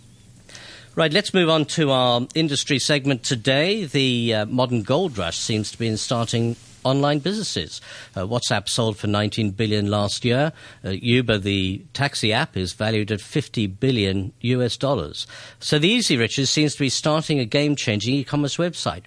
Right, 0.95 1.13
let's 1.13 1.35
move 1.35 1.49
on 1.49 1.65
to 1.75 1.91
our 1.91 2.29
industry 2.37 2.79
segment 2.79 3.25
today. 3.25 3.85
The 3.85 4.33
uh, 4.33 4.47
modern 4.47 4.85
gold 4.85 5.19
rush 5.19 5.39
seems 5.39 5.73
to 5.73 5.79
be 5.79 5.89
in 5.89 5.97
starting 5.97 6.55
online 6.85 7.19
businesses. 7.19 7.81
Uh, 8.15 8.21
WhatsApp 8.21 8.69
sold 8.69 8.97
for 8.97 9.09
19 9.09 9.51
billion 9.51 9.91
last 9.91 10.25
year. 10.25 10.53
Uh, 10.85 10.91
Uber, 10.91 11.39
the 11.39 11.83
taxi 11.95 12.33
app, 12.33 12.57
is 12.57 12.75
valued 12.75 13.11
at 13.11 13.21
50 13.21 13.67
billion 13.67 14.33
US 14.43 14.77
dollars. 14.77 15.27
So 15.59 15.81
the 15.81 15.89
Easy 15.89 16.17
Riches 16.17 16.49
seems 16.49 16.75
to 16.75 16.79
be 16.79 16.89
starting 16.91 17.41
a 17.41 17.45
game-changing 17.45 18.15
e-commerce 18.15 18.57
website. 18.57 19.03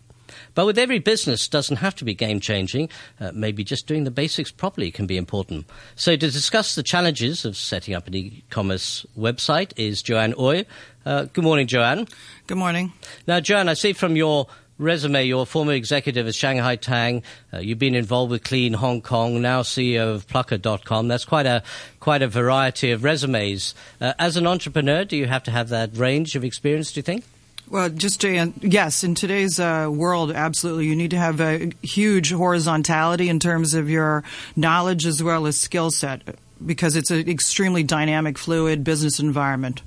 But 0.55 0.65
with 0.65 0.79
every 0.79 0.99
business, 0.99 1.47
doesn't 1.47 1.77
have 1.77 1.95
to 1.97 2.05
be 2.05 2.15
game 2.15 2.39
changing. 2.39 2.89
Uh, 3.19 3.31
maybe 3.33 3.63
just 3.63 3.85
doing 3.85 4.05
the 4.05 4.11
basics 4.11 4.51
properly 4.51 4.89
can 4.89 5.05
be 5.05 5.17
important. 5.17 5.65
So 5.95 6.13
to 6.13 6.17
discuss 6.17 6.75
the 6.75 6.83
challenges 6.83 7.45
of 7.45 7.55
setting 7.55 7.93
up 7.93 8.07
an 8.07 8.15
e-commerce 8.15 9.05
website 9.17 9.73
is 9.77 10.01
Joanne 10.01 10.33
Ooi. 10.33 10.65
Uh, 11.05 11.25
good 11.33 11.43
morning, 11.43 11.67
Joanne. 11.67 12.07
Good 12.47 12.57
morning. 12.57 12.93
Now, 13.27 13.39
Joanne, 13.39 13.69
I 13.69 13.75
see 13.75 13.93
from 13.93 14.15
your 14.15 14.47
resume, 14.77 15.25
you're 15.25 15.43
a 15.43 15.45
former 15.45 15.73
executive 15.73 16.27
at 16.27 16.35
Shanghai 16.35 16.75
Tang. 16.75 17.23
Uh, 17.53 17.59
you've 17.59 17.79
been 17.79 17.95
involved 17.95 18.31
with 18.31 18.43
Clean 18.43 18.73
Hong 18.73 19.01
Kong, 19.01 19.41
now 19.41 19.61
CEO 19.61 20.15
of 20.15 20.27
Plukka.com. 20.27 21.07
That's 21.07 21.25
quite 21.25 21.45
a 21.45 21.63
quite 21.99 22.21
a 22.21 22.27
variety 22.27 22.91
of 22.91 23.03
resumes. 23.03 23.75
Uh, 24.01 24.13
as 24.19 24.37
an 24.37 24.47
entrepreneur, 24.47 25.05
do 25.05 25.15
you 25.17 25.27
have 25.27 25.43
to 25.43 25.51
have 25.51 25.69
that 25.69 25.95
range 25.95 26.35
of 26.35 26.43
experience? 26.43 26.91
Do 26.91 26.99
you 26.99 27.03
think? 27.03 27.23
Well, 27.69 27.89
just 27.89 28.21
to, 28.21 28.53
yes, 28.61 29.03
in 29.03 29.15
today's 29.15 29.59
uh, 29.59 29.89
world, 29.91 30.31
absolutely, 30.31 30.85
you 30.85 30.95
need 30.95 31.11
to 31.11 31.17
have 31.17 31.41
a 31.41 31.71
huge 31.81 32.31
horizontality 32.31 33.27
in 33.27 33.39
terms 33.39 33.73
of 33.73 33.89
your 33.89 34.23
knowledge 34.55 35.05
as 35.05 35.23
well 35.23 35.47
as 35.47 35.57
skill 35.57 35.89
set, 35.89 36.21
because 36.63 36.95
it's 36.95 37.09
an 37.09 37.27
extremely 37.27 37.83
dynamic, 37.83 38.37
fluid 38.37 38.83
business 38.83 39.19
environment. 39.19 39.81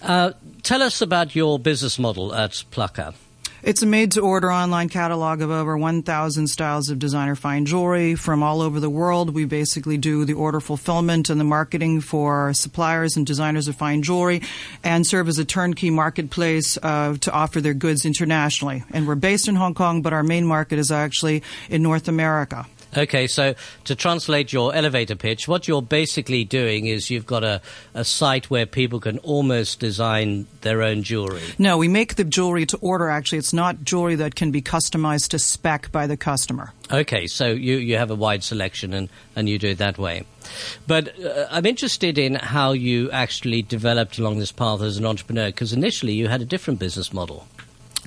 Uh, 0.00 0.32
tell 0.62 0.80
us 0.80 1.02
about 1.02 1.34
your 1.34 1.58
business 1.58 1.98
model 1.98 2.32
at 2.32 2.52
Plukka. 2.70 3.14
It's 3.60 3.82
a 3.82 3.86
made 3.86 4.12
to 4.12 4.20
order 4.20 4.52
online 4.52 4.88
catalog 4.88 5.40
of 5.40 5.50
over 5.50 5.76
1,000 5.76 6.46
styles 6.46 6.90
of 6.90 7.00
designer 7.00 7.34
fine 7.34 7.66
jewelry 7.66 8.14
from 8.14 8.40
all 8.40 8.62
over 8.62 8.78
the 8.78 8.88
world. 8.88 9.34
We 9.34 9.46
basically 9.46 9.98
do 9.98 10.24
the 10.24 10.34
order 10.34 10.60
fulfillment 10.60 11.28
and 11.28 11.40
the 11.40 11.44
marketing 11.44 12.00
for 12.00 12.54
suppliers 12.54 13.16
and 13.16 13.26
designers 13.26 13.66
of 13.66 13.74
fine 13.74 14.02
jewelry 14.02 14.42
and 14.84 15.04
serve 15.04 15.26
as 15.26 15.40
a 15.40 15.44
turnkey 15.44 15.90
marketplace 15.90 16.78
uh, 16.80 17.16
to 17.20 17.32
offer 17.32 17.60
their 17.60 17.74
goods 17.74 18.06
internationally. 18.06 18.84
And 18.92 19.08
we're 19.08 19.16
based 19.16 19.48
in 19.48 19.56
Hong 19.56 19.74
Kong, 19.74 20.02
but 20.02 20.12
our 20.12 20.22
main 20.22 20.46
market 20.46 20.78
is 20.78 20.92
actually 20.92 21.42
in 21.68 21.82
North 21.82 22.06
America. 22.06 22.64
Okay, 22.96 23.26
so 23.26 23.54
to 23.84 23.94
translate 23.94 24.52
your 24.52 24.74
elevator 24.74 25.14
pitch, 25.14 25.46
what 25.46 25.68
you're 25.68 25.82
basically 25.82 26.44
doing 26.44 26.86
is 26.86 27.10
you've 27.10 27.26
got 27.26 27.44
a, 27.44 27.60
a 27.94 28.04
site 28.04 28.48
where 28.48 28.64
people 28.64 28.98
can 28.98 29.18
almost 29.18 29.78
design 29.78 30.46
their 30.62 30.82
own 30.82 31.02
jewelry. 31.02 31.42
No, 31.58 31.76
we 31.76 31.88
make 31.88 32.14
the 32.14 32.24
jewelry 32.24 32.64
to 32.66 32.78
order, 32.78 33.08
actually. 33.10 33.38
It's 33.38 33.52
not 33.52 33.84
jewelry 33.84 34.14
that 34.16 34.34
can 34.34 34.50
be 34.50 34.62
customized 34.62 35.28
to 35.28 35.38
spec 35.38 35.92
by 35.92 36.06
the 36.06 36.16
customer. 36.16 36.72
Okay, 36.90 37.26
so 37.26 37.48
you, 37.48 37.76
you 37.76 37.98
have 37.98 38.10
a 38.10 38.14
wide 38.14 38.42
selection 38.42 38.94
and, 38.94 39.10
and 39.36 39.48
you 39.48 39.58
do 39.58 39.68
it 39.68 39.78
that 39.78 39.98
way. 39.98 40.24
But 40.86 41.22
uh, 41.22 41.46
I'm 41.50 41.66
interested 41.66 42.16
in 42.16 42.36
how 42.36 42.72
you 42.72 43.10
actually 43.10 43.60
developed 43.60 44.18
along 44.18 44.38
this 44.38 44.52
path 44.52 44.80
as 44.80 44.96
an 44.96 45.04
entrepreneur, 45.04 45.48
because 45.48 45.74
initially 45.74 46.14
you 46.14 46.28
had 46.28 46.40
a 46.40 46.46
different 46.46 46.80
business 46.80 47.12
model. 47.12 47.46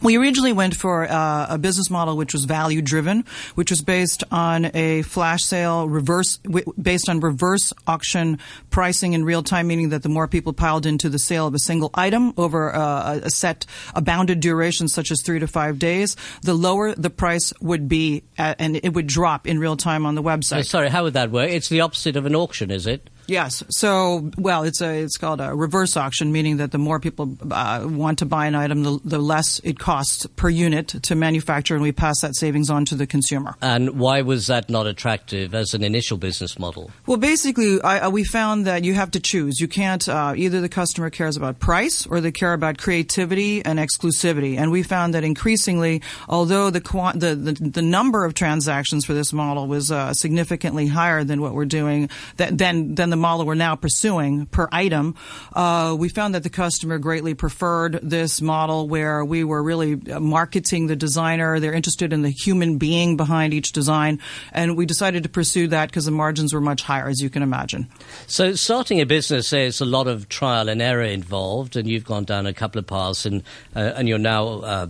We 0.01 0.17
originally 0.17 0.53
went 0.53 0.75
for 0.75 1.07
uh, 1.09 1.45
a 1.49 1.57
business 1.57 1.89
model 1.89 2.17
which 2.17 2.33
was 2.33 2.45
value 2.45 2.81
driven, 2.81 3.23
which 3.55 3.69
was 3.69 3.81
based 3.83 4.23
on 4.31 4.71
a 4.73 5.03
flash 5.03 5.43
sale 5.43 5.87
reverse, 5.87 6.37
w- 6.37 6.65
based 6.81 7.07
on 7.07 7.19
reverse 7.19 7.71
auction 7.85 8.39
pricing 8.71 9.13
in 9.13 9.23
real 9.23 9.43
time, 9.43 9.67
meaning 9.67 9.89
that 9.89 10.01
the 10.01 10.09
more 10.09 10.27
people 10.27 10.53
piled 10.53 10.85
into 10.85 11.07
the 11.07 11.19
sale 11.19 11.45
of 11.45 11.53
a 11.53 11.59
single 11.59 11.91
item 11.93 12.33
over 12.37 12.73
uh, 12.73 13.19
a 13.23 13.29
set, 13.29 13.65
a 13.93 14.01
bounded 14.01 14.39
duration 14.39 14.87
such 14.87 15.11
as 15.11 15.21
three 15.21 15.39
to 15.39 15.47
five 15.47 15.77
days, 15.77 16.15
the 16.41 16.53
lower 16.53 16.95
the 16.95 17.09
price 17.11 17.53
would 17.61 17.87
be, 17.87 18.23
at, 18.37 18.59
and 18.59 18.77
it 18.77 18.93
would 18.93 19.07
drop 19.07 19.45
in 19.45 19.59
real 19.59 19.77
time 19.77 20.05
on 20.05 20.15
the 20.15 20.23
website. 20.23 20.59
Uh, 20.59 20.63
sorry, 20.63 20.89
how 20.89 21.03
would 21.03 21.13
that 21.13 21.29
work? 21.29 21.49
It's 21.49 21.69
the 21.69 21.81
opposite 21.81 22.15
of 22.15 22.25
an 22.25 22.35
auction, 22.35 22.71
is 22.71 22.87
it? 22.87 23.09
Yes. 23.31 23.63
So, 23.69 24.29
well, 24.37 24.63
it's 24.63 24.81
a 24.81 25.03
it's 25.03 25.15
called 25.15 25.39
a 25.39 25.55
reverse 25.55 25.95
auction, 25.95 26.33
meaning 26.33 26.57
that 26.57 26.73
the 26.73 26.77
more 26.77 26.99
people 26.99 27.37
uh, 27.49 27.87
want 27.89 28.19
to 28.19 28.25
buy 28.25 28.45
an 28.47 28.55
item, 28.55 28.83
the, 28.83 28.99
the 29.05 29.19
less 29.19 29.61
it 29.63 29.79
costs 29.79 30.25
per 30.35 30.49
unit 30.49 30.89
to 31.03 31.15
manufacture, 31.15 31.73
and 31.73 31.81
we 31.81 31.93
pass 31.93 32.19
that 32.21 32.35
savings 32.35 32.69
on 32.69 32.83
to 32.85 32.95
the 32.95 33.07
consumer. 33.07 33.55
And 33.61 33.97
why 33.97 34.21
was 34.21 34.47
that 34.47 34.69
not 34.69 34.85
attractive 34.85 35.55
as 35.55 35.73
an 35.73 35.81
initial 35.81 36.17
business 36.17 36.59
model? 36.59 36.91
Well, 37.05 37.15
basically, 37.15 37.81
I, 37.81 38.09
we 38.09 38.25
found 38.25 38.67
that 38.67 38.83
you 38.83 38.95
have 38.95 39.11
to 39.11 39.21
choose. 39.21 39.61
You 39.61 39.69
can't 39.69 40.09
uh, 40.09 40.33
either 40.35 40.59
the 40.59 40.67
customer 40.67 41.09
cares 41.09 41.37
about 41.37 41.59
price 41.59 42.05
or 42.05 42.19
they 42.19 42.33
care 42.33 42.51
about 42.51 42.79
creativity 42.79 43.63
and 43.63 43.79
exclusivity. 43.79 44.57
And 44.57 44.71
we 44.71 44.83
found 44.83 45.13
that 45.13 45.23
increasingly, 45.23 46.01
although 46.27 46.69
the 46.69 46.81
the, 47.15 47.35
the, 47.35 47.53
the 47.53 47.81
number 47.81 48.25
of 48.25 48.33
transactions 48.33 49.05
for 49.05 49.13
this 49.13 49.31
model 49.31 49.67
was 49.67 49.89
uh, 49.89 50.13
significantly 50.13 50.87
higher 50.87 51.23
than 51.23 51.39
what 51.39 51.53
we're 51.53 51.63
doing, 51.63 52.09
that, 52.35 52.57
than 52.57 52.95
than 52.95 53.09
the 53.09 53.20
model 53.21 53.45
we're 53.45 53.55
now 53.55 53.75
pursuing 53.75 54.47
per 54.47 54.67
item, 54.71 55.15
uh, 55.53 55.95
we 55.97 56.09
found 56.09 56.35
that 56.35 56.43
the 56.43 56.49
customer 56.49 56.97
greatly 56.97 57.33
preferred 57.33 57.99
this 58.03 58.41
model 58.41 58.87
where 58.87 59.23
we 59.23 59.43
were 59.43 59.63
really 59.63 59.95
marketing 59.95 60.87
the 60.87 60.95
designer. 60.95 61.59
They're 61.59 61.73
interested 61.73 62.11
in 62.11 62.21
the 62.21 62.29
human 62.29 62.77
being 62.77 63.17
behind 63.17 63.53
each 63.53 63.71
design. 63.71 64.19
And 64.51 64.75
we 64.75 64.85
decided 64.85 65.23
to 65.23 65.29
pursue 65.29 65.67
that 65.67 65.89
because 65.89 66.05
the 66.05 66.11
margins 66.11 66.53
were 66.53 66.61
much 66.61 66.81
higher, 66.83 67.07
as 67.07 67.21
you 67.21 67.29
can 67.29 67.43
imagine. 67.43 67.87
So, 68.27 68.55
starting 68.55 68.99
a 68.99 69.05
business, 69.05 69.49
there's 69.51 69.81
a 69.81 69.85
lot 69.85 70.07
of 70.07 70.27
trial 70.29 70.69
and 70.69 70.81
error 70.81 71.03
involved, 71.03 71.75
and 71.75 71.87
you've 71.87 72.05
gone 72.05 72.25
down 72.25 72.45
a 72.45 72.53
couple 72.53 72.79
of 72.79 72.87
paths, 72.87 73.25
and, 73.25 73.43
uh, 73.75 73.93
and 73.95 74.07
you're 74.07 74.17
now. 74.17 74.47
Uh, 74.61 74.87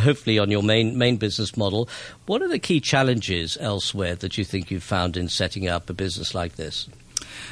hopefully 0.00 0.38
on 0.38 0.50
your 0.50 0.62
main 0.62 0.98
main 0.98 1.16
business 1.16 1.56
model. 1.56 1.88
What 2.26 2.42
are 2.42 2.48
the 2.48 2.58
key 2.58 2.80
challenges 2.80 3.56
elsewhere 3.60 4.14
that 4.16 4.36
you 4.36 4.44
think 4.44 4.70
you've 4.70 4.82
found 4.82 5.16
in 5.16 5.28
setting 5.28 5.68
up 5.68 5.88
a 5.88 5.94
business 5.94 6.34
like 6.34 6.56
this? 6.56 6.88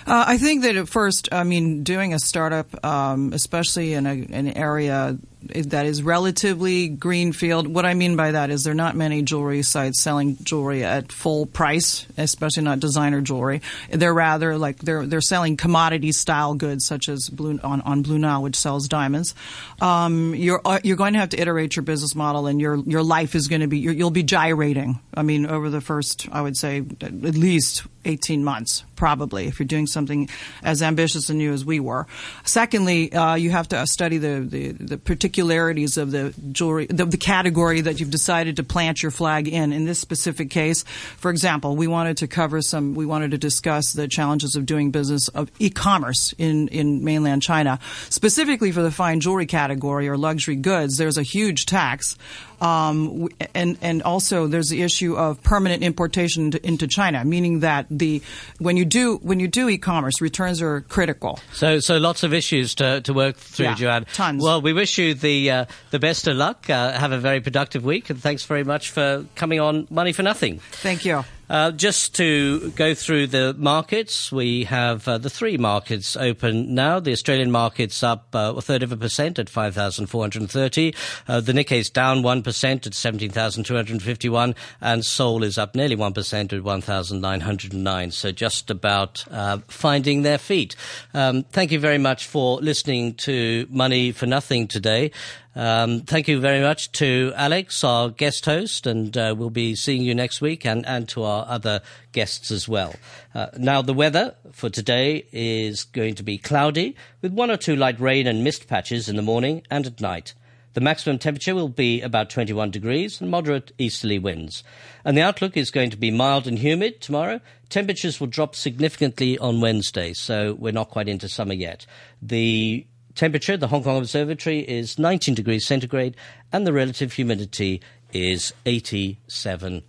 Uh, 0.07 0.25
I 0.27 0.39
think 0.39 0.63
that 0.63 0.77
at 0.77 0.89
first, 0.89 1.29
I 1.33 1.45
mean, 1.45 1.83
doing 1.83 2.15
a 2.15 2.19
startup, 2.19 2.85
um, 2.85 3.33
especially 3.33 3.95
in 3.95 4.07
a, 4.07 4.13
an 4.13 4.49
area 4.49 5.19
that 5.49 5.87
is 5.87 6.03
relatively 6.03 6.89
greenfield. 6.89 7.67
What 7.67 7.87
I 7.87 7.95
mean 7.95 8.17
by 8.17 8.33
that 8.33 8.51
is 8.51 8.65
there 8.65 8.73
are 8.73 8.75
not 8.75 8.97
many 8.97 9.23
jewelry 9.23 9.63
sites 9.63 10.01
selling 10.01 10.37
jewelry 10.43 10.85
at 10.85 11.13
full 11.13 11.47
price, 11.47 12.07
especially 12.17 12.63
not 12.63 12.81
designer 12.81 13.21
jewelry. 13.21 13.63
They're 13.91 14.15
rather 14.15 14.59
like 14.59 14.79
they're 14.79 15.07
they're 15.07 15.21
selling 15.21 15.57
commodity 15.57 16.13
style 16.13 16.55
goods 16.55 16.87
such 16.87 17.09
as 17.09 17.29
Blue 17.29 17.59
on, 17.63 17.81
on 17.83 18.03
Blue 18.03 18.19
Nile, 18.19 18.43
which 18.43 18.57
sells 18.57 18.89
diamonds. 18.89 19.35
Um, 19.81 20.35
you're 20.35 20.61
uh, 20.65 20.81
you're 20.83 20.97
going 20.97 21.15
to 21.15 21.21
have 21.21 21.31
to 21.31 21.41
iterate 21.41 21.77
your 21.77 21.83
business 21.83 22.15
model, 22.15 22.47
and 22.47 22.61
your 22.61 22.77
your 22.77 23.03
life 23.03 23.35
is 23.35 23.49
going 23.49 23.61
to 23.61 23.69
be 23.69 23.79
you'll 23.79 24.11
be 24.11 24.23
gyrating. 24.23 25.01
I 25.15 25.23
mean, 25.23 25.47
over 25.47 25.71
the 25.71 25.81
first, 25.81 26.29
I 26.33 26.41
would 26.41 26.57
say, 26.57 26.85
at 27.01 27.13
least 27.13 27.85
18 28.05 28.45
months, 28.45 28.85
probably, 28.97 29.47
if 29.47 29.59
you're 29.59 29.67
doing 29.67 29.87
something 29.87 30.29
as 30.63 30.83
ambitious 30.83 31.29
and 31.29 31.39
new 31.39 31.53
as 31.53 31.65
we 31.65 31.81
were. 31.81 32.07
Secondly, 32.45 33.13
uh, 33.13 33.35
you 33.35 33.51
have 33.51 33.69
to 33.69 33.87
study 33.87 34.19
the, 34.19 34.41
the, 34.41 34.73
the 34.73 34.99
particularities 35.35 35.97
of 35.97 36.13
the 36.13 36.33
jewelry, 36.53 36.87
the, 36.87 37.05
the, 37.05 37.17
category 37.17 37.81
that 37.81 37.99
you've 37.99 38.11
decided 38.11 38.55
to 38.57 38.63
plant 38.63 39.03
your 39.03 39.11
flag 39.11 39.49
in. 39.49 39.73
In 39.73 39.85
this 39.85 39.99
specific 39.99 40.49
case, 40.49 40.85
for 40.85 41.29
example, 41.29 41.75
we 41.75 41.89
wanted 41.89 42.19
to 42.19 42.29
cover 42.29 42.63
some, 42.63 42.95
we 42.95 43.05
wanted 43.05 43.33
to 43.33 43.39
discuss 43.39 43.95
the 43.95 44.07
challenges 44.07 44.55
of 44.55 44.65
doing 44.65 44.93
business 44.93 45.27
of 45.29 45.51
e-commerce 45.59 46.35
in, 46.39 46.69
in 46.69 47.03
mainland 47.03 47.43
China. 47.43 47.81
Specifically 48.11 48.71
for 48.71 48.83
the 48.83 48.93
fine 48.93 49.19
jewelry 49.19 49.47
category 49.47 50.09
or 50.09 50.17
luxury 50.17 50.55
goods, 50.55 50.99
there's 50.99 51.19
a 51.19 51.25
huge 51.25 51.67
tax. 51.67 52.17
Um, 52.61 53.29
and 53.55 53.79
and 53.83 54.03
also 54.03 54.47
there's 54.47 54.69
the 54.69 54.83
issue 54.83 55.17
of 55.17 55.43
permanent 55.43 55.83
importation 55.83 56.45
into, 56.45 56.67
into, 56.67 56.87
China, 56.87 57.25
meaning 57.25 57.61
that 57.61 57.87
the 57.91 58.23
when 58.59 58.77
you 58.77 58.85
do 58.85 59.17
when 59.23 59.41
you 59.41 59.49
do 59.49 59.69
e-commerce, 59.69 60.21
returns 60.21 60.63
are 60.63 60.83
critical. 60.83 61.39
So 61.53 61.81
so 61.81 61.99
lots 61.99 62.23
of 62.23 62.33
issues 62.33 62.75
to, 62.77 63.01
to 63.03 63.13
work 63.13 63.37
through, 63.37 63.67
yeah, 63.67 63.75
Joanne. 63.75 64.07
Tons. 64.13 64.43
Well, 64.43 64.61
we 64.61 64.73
wish 64.73 64.99
you 64.99 65.15
the 65.15 65.51
uh, 65.51 65.65
the 65.91 65.99
best 65.99 66.27
of 66.27 66.37
luck. 66.37 66.69
Uh, 66.69 66.93
have 66.93 67.13
a 67.13 67.19
very 67.19 67.41
productive 67.41 67.85
week, 67.85 68.11
and 68.11 68.21
thanks 68.21 68.45
very 68.45 68.65
much 68.65 68.91
for 68.91 69.25
coming 69.35 69.61
on 69.61 69.87
Money 69.91 70.13
for 70.13 70.23
Nothing. 70.23 70.59
Thank 70.59 71.05
you. 71.05 71.25
Uh, 71.55 71.71
just 71.71 72.17
to 72.17 72.71
go 72.71 72.95
through 72.95 73.29
the 73.29 73.55
markets, 73.57 74.33
we 74.33 74.65
have 74.65 75.07
uh, 75.07 75.19
the 75.19 75.31
three 75.31 75.57
markets 75.57 76.17
open 76.17 76.75
now. 76.75 76.99
The 76.99 77.13
Australian 77.13 77.53
market's 77.53 78.03
up 78.03 78.35
uh, 78.35 78.55
a 78.57 78.61
third 78.61 78.83
of 78.83 78.91
a 78.91 78.97
percent 78.97 79.39
at 79.39 79.49
5,430. 79.49 80.95
Uh, 81.29 81.41
the 81.41 81.53
Nikkei's 81.53 81.91
down 81.91 82.25
1% 82.25 82.87
at 82.89 82.93
17,251. 82.93 84.55
And 84.81 85.07
Seoul 85.07 85.45
is 85.45 85.57
up 85.57 85.77
nearly 85.77 85.95
1% 85.95 86.53
at 86.53 86.65
1,909. 86.65 88.11
So 88.11 88.33
just 88.33 88.69
about 88.69 89.25
uh, 89.31 89.59
finding 89.69 90.23
their 90.23 90.39
feet. 90.39 90.75
Um, 91.15 91.45
thank 91.45 91.71
you 91.71 91.79
very 91.79 91.99
much 91.99 92.27
for 92.27 92.59
listening 92.59 93.15
to 93.15 93.69
Money 93.71 94.11
for 94.11 94.27
Nothing 94.27 94.67
today. 94.67 95.13
Um, 95.57 96.01
thank 96.01 96.27
you 96.27 96.41
very 96.41 96.61
much 96.61 96.91
to 96.93 97.33
Alex, 97.37 97.85
our 97.85 98.11
guest 98.11 98.45
host, 98.45 98.89
and 98.89 99.17
uh, 99.17 99.35
we'll 99.39 99.51
be 99.51 99.77
seeing 99.77 100.03
you 100.03 100.15
next 100.15 100.41
week, 100.41 100.67
and, 100.67 100.85
and 100.85 101.09
to 101.11 101.23
our 101.23 101.47
other 101.49 101.81
guests 102.11 102.51
as 102.51 102.69
well. 102.69 102.95
Uh, 103.35 103.47
now, 103.57 103.81
the 103.81 103.95
weather 103.95 104.35
for 104.51 104.69
today 104.69 105.27
is 105.31 105.85
going 105.85 106.17
to 106.17 106.25
be 106.25 106.39
cloudy, 106.39 106.97
with 107.23 107.33
one 107.33 107.53
or 107.53 107.57
two 107.57 107.77
light 107.77 108.01
rain 108.01 108.27
and 108.27 108.43
mist 108.43 108.67
patches 108.67 109.09
in 109.09 109.15
the 109.15 109.23
morning 109.23 109.63
and 109.71 109.87
at 109.87 110.01
night. 110.01 110.35
The 110.73 110.81
maximum 110.81 111.21
temperature 111.21 111.55
will 111.55 111.69
be 111.69 112.03
about 112.03 112.31
21 112.31 112.73
degrees 112.73 113.21
and 113.21 113.31
moderate 113.31 113.71
easterly 113.79 114.19
winds. 114.19 114.65
And 115.05 115.17
the 115.17 115.23
outlook 115.23 115.57
is 115.57 115.71
going 115.71 115.91
to 115.91 115.97
be 115.97 116.11
mild 116.11 116.49
and 116.49 116.59
humid 116.59 117.01
tomorrow. 117.01 117.41
Temperatures 117.69 118.19
will 118.19 118.27
drop 118.27 118.57
significantly 118.57 119.39
on 119.39 119.61
Wednesday, 119.61 120.15
so 120.15 120.55
we're 120.55 120.73
not 120.73 120.91
quite 120.91 121.09
into 121.09 121.29
summer 121.29 121.55
yet. 121.55 121.87
The 122.21 122.87
temperature, 123.15 123.57
the 123.57 123.69
Hong 123.69 123.85
Kong 123.85 123.99
Observatory, 123.99 124.61
is 124.61 124.99
19 124.99 125.35
degrees 125.35 125.67
centigrade, 125.67 126.17
and 126.53 126.67
the 126.67 126.73
relative 126.73 127.13
humidity 127.13 127.81
is 128.13 128.53
87%. 128.67 129.85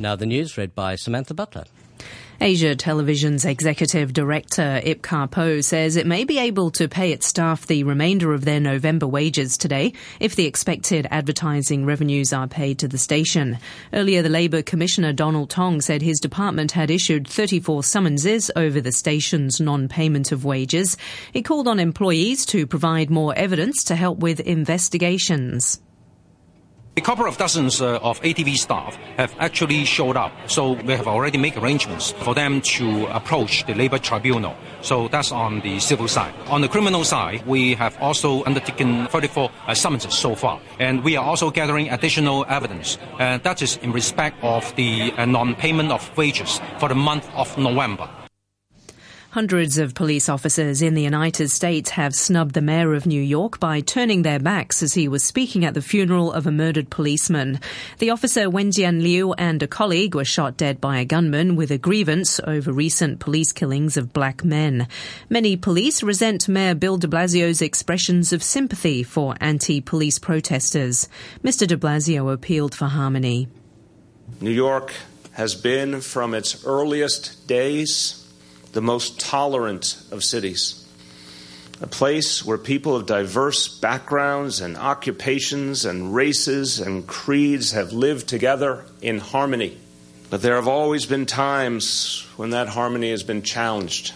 Now 0.00 0.14
the 0.14 0.26
news 0.26 0.56
read 0.56 0.74
by 0.74 0.94
Samantha 0.94 1.34
Butler. 1.34 1.64
Asia 2.40 2.76
Television's 2.76 3.44
executive 3.44 4.12
director 4.12 4.80
Ip 4.84 5.02
Kar 5.02 5.26
Po 5.26 5.60
says 5.60 5.96
it 5.96 6.06
may 6.06 6.22
be 6.22 6.38
able 6.38 6.70
to 6.70 6.86
pay 6.86 7.10
its 7.10 7.26
staff 7.26 7.66
the 7.66 7.82
remainder 7.82 8.32
of 8.32 8.44
their 8.44 8.60
November 8.60 9.08
wages 9.08 9.58
today 9.58 9.92
if 10.20 10.36
the 10.36 10.46
expected 10.46 11.08
advertising 11.10 11.84
revenues 11.84 12.32
are 12.32 12.46
paid 12.46 12.78
to 12.78 12.86
the 12.86 12.96
station. 12.96 13.58
Earlier, 13.92 14.22
the 14.22 14.28
Labour 14.28 14.62
Commissioner 14.62 15.12
Donald 15.12 15.50
Tong 15.50 15.80
said 15.80 16.00
his 16.00 16.20
department 16.20 16.70
had 16.70 16.92
issued 16.92 17.26
34 17.26 17.82
summonses 17.82 18.52
over 18.54 18.80
the 18.80 18.92
station's 18.92 19.60
non-payment 19.60 20.30
of 20.30 20.44
wages. 20.44 20.96
He 21.32 21.42
called 21.42 21.66
on 21.66 21.80
employees 21.80 22.46
to 22.46 22.68
provide 22.68 23.10
more 23.10 23.34
evidence 23.34 23.82
to 23.84 23.96
help 23.96 24.20
with 24.20 24.38
investigations. 24.38 25.80
A 26.98 27.00
couple 27.00 27.28
of 27.28 27.36
dozens 27.36 27.80
uh, 27.80 28.00
of 28.02 28.20
ATV 28.22 28.56
staff 28.56 28.96
have 29.18 29.32
actually 29.38 29.84
showed 29.84 30.16
up, 30.16 30.32
so 30.48 30.72
we 30.72 30.94
have 30.94 31.06
already 31.06 31.38
made 31.38 31.56
arrangements 31.56 32.10
for 32.10 32.34
them 32.34 32.60
to 32.74 33.06
approach 33.14 33.64
the 33.66 33.74
labor 33.74 33.98
tribunal. 33.98 34.56
So 34.80 35.06
that's 35.06 35.30
on 35.30 35.60
the 35.60 35.78
civil 35.78 36.08
side. 36.08 36.34
On 36.48 36.60
the 36.60 36.66
criminal 36.66 37.04
side, 37.04 37.46
we 37.46 37.74
have 37.74 37.96
also 38.00 38.42
undertaken 38.46 39.06
34 39.06 39.48
uh, 39.68 39.74
summonses 39.74 40.14
so 40.14 40.34
far, 40.34 40.60
and 40.80 41.04
we 41.04 41.16
are 41.16 41.24
also 41.24 41.52
gathering 41.52 41.88
additional 41.88 42.44
evidence. 42.48 42.98
And 43.20 43.40
that 43.44 43.62
is 43.62 43.76
in 43.76 43.92
respect 43.92 44.42
of 44.42 44.74
the 44.74 45.12
uh, 45.12 45.24
non-payment 45.24 45.92
of 45.92 46.02
wages 46.16 46.60
for 46.80 46.88
the 46.88 46.96
month 46.96 47.30
of 47.36 47.56
November. 47.56 48.10
Hundreds 49.38 49.78
of 49.78 49.94
police 49.94 50.28
officers 50.28 50.82
in 50.82 50.94
the 50.94 51.02
United 51.02 51.48
States 51.48 51.90
have 51.90 52.12
snubbed 52.12 52.54
the 52.54 52.60
mayor 52.60 52.92
of 52.92 53.06
New 53.06 53.22
York 53.22 53.60
by 53.60 53.80
turning 53.80 54.22
their 54.22 54.40
backs 54.40 54.82
as 54.82 54.94
he 54.94 55.06
was 55.06 55.22
speaking 55.22 55.64
at 55.64 55.74
the 55.74 55.80
funeral 55.80 56.32
of 56.32 56.48
a 56.48 56.50
murdered 56.50 56.90
policeman. 56.90 57.60
The 58.00 58.10
officer 58.10 58.50
Wenjian 58.50 59.00
Liu 59.00 59.34
and 59.34 59.62
a 59.62 59.68
colleague 59.68 60.16
were 60.16 60.24
shot 60.24 60.56
dead 60.56 60.80
by 60.80 60.98
a 60.98 61.04
gunman 61.04 61.54
with 61.54 61.70
a 61.70 61.78
grievance 61.78 62.40
over 62.42 62.72
recent 62.72 63.20
police 63.20 63.52
killings 63.52 63.96
of 63.96 64.12
black 64.12 64.42
men. 64.42 64.88
Many 65.30 65.56
police 65.56 66.02
resent 66.02 66.48
Mayor 66.48 66.74
Bill 66.74 66.96
de 66.96 67.06
Blasio's 67.06 67.62
expressions 67.62 68.32
of 68.32 68.42
sympathy 68.42 69.04
for 69.04 69.36
anti-police 69.40 70.18
protesters. 70.18 71.08
Mr 71.44 71.64
de 71.64 71.76
Blasio 71.76 72.32
appealed 72.32 72.74
for 72.74 72.86
harmony. 72.86 73.46
New 74.40 74.50
York 74.50 74.92
has 75.34 75.54
been 75.54 76.00
from 76.00 76.34
its 76.34 76.64
earliest 76.66 77.46
days 77.46 78.17
the 78.72 78.82
most 78.82 79.18
tolerant 79.18 80.00
of 80.10 80.24
cities. 80.24 80.84
A 81.80 81.86
place 81.86 82.44
where 82.44 82.58
people 82.58 82.96
of 82.96 83.06
diverse 83.06 83.68
backgrounds 83.68 84.60
and 84.60 84.76
occupations 84.76 85.84
and 85.84 86.12
races 86.12 86.80
and 86.80 87.06
creeds 87.06 87.72
have 87.72 87.92
lived 87.92 88.28
together 88.28 88.84
in 89.00 89.18
harmony. 89.18 89.78
But 90.28 90.42
there 90.42 90.56
have 90.56 90.68
always 90.68 91.06
been 91.06 91.24
times 91.24 92.26
when 92.36 92.50
that 92.50 92.68
harmony 92.68 93.10
has 93.10 93.22
been 93.22 93.42
challenged. 93.42 94.12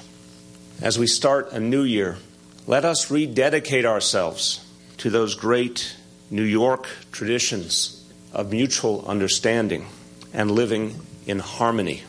As 0.80 0.98
we 0.98 1.06
start 1.06 1.52
a 1.52 1.60
new 1.60 1.84
year, 1.84 2.18
let 2.66 2.84
us 2.84 3.10
rededicate 3.10 3.86
ourselves 3.86 4.64
to 4.98 5.10
those 5.10 5.36
great 5.36 5.96
New 6.30 6.42
York 6.42 6.88
traditions 7.12 8.12
of 8.32 8.50
mutual 8.50 9.04
understanding 9.06 9.86
and 10.32 10.50
living 10.50 11.00
in 11.26 11.38
harmony. 11.38 12.02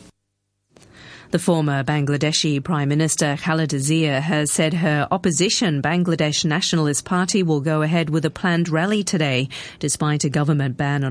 The 1.34 1.40
former 1.40 1.84
Bangladeshi 1.84 2.64
Prime 2.64 2.90
Minister 2.90 3.38
Khaleda 3.38 3.80
Zia 3.80 4.22
has 4.22 4.52
said 4.52 4.76
her 4.76 5.08
opposition 5.10 5.82
Bangladesh 5.82 6.46
Nationalist 6.46 7.06
Party 7.06 7.42
will 7.42 7.60
go 7.60 7.82
ahead 7.82 8.12
with 8.12 8.24
a 8.26 8.30
planned 8.30 8.70
rally 8.70 9.04
today, 9.04 9.50
despite 9.80 10.26
a 10.26 10.30
government 10.30 10.78
ban 10.78 10.94
on 10.94 11.02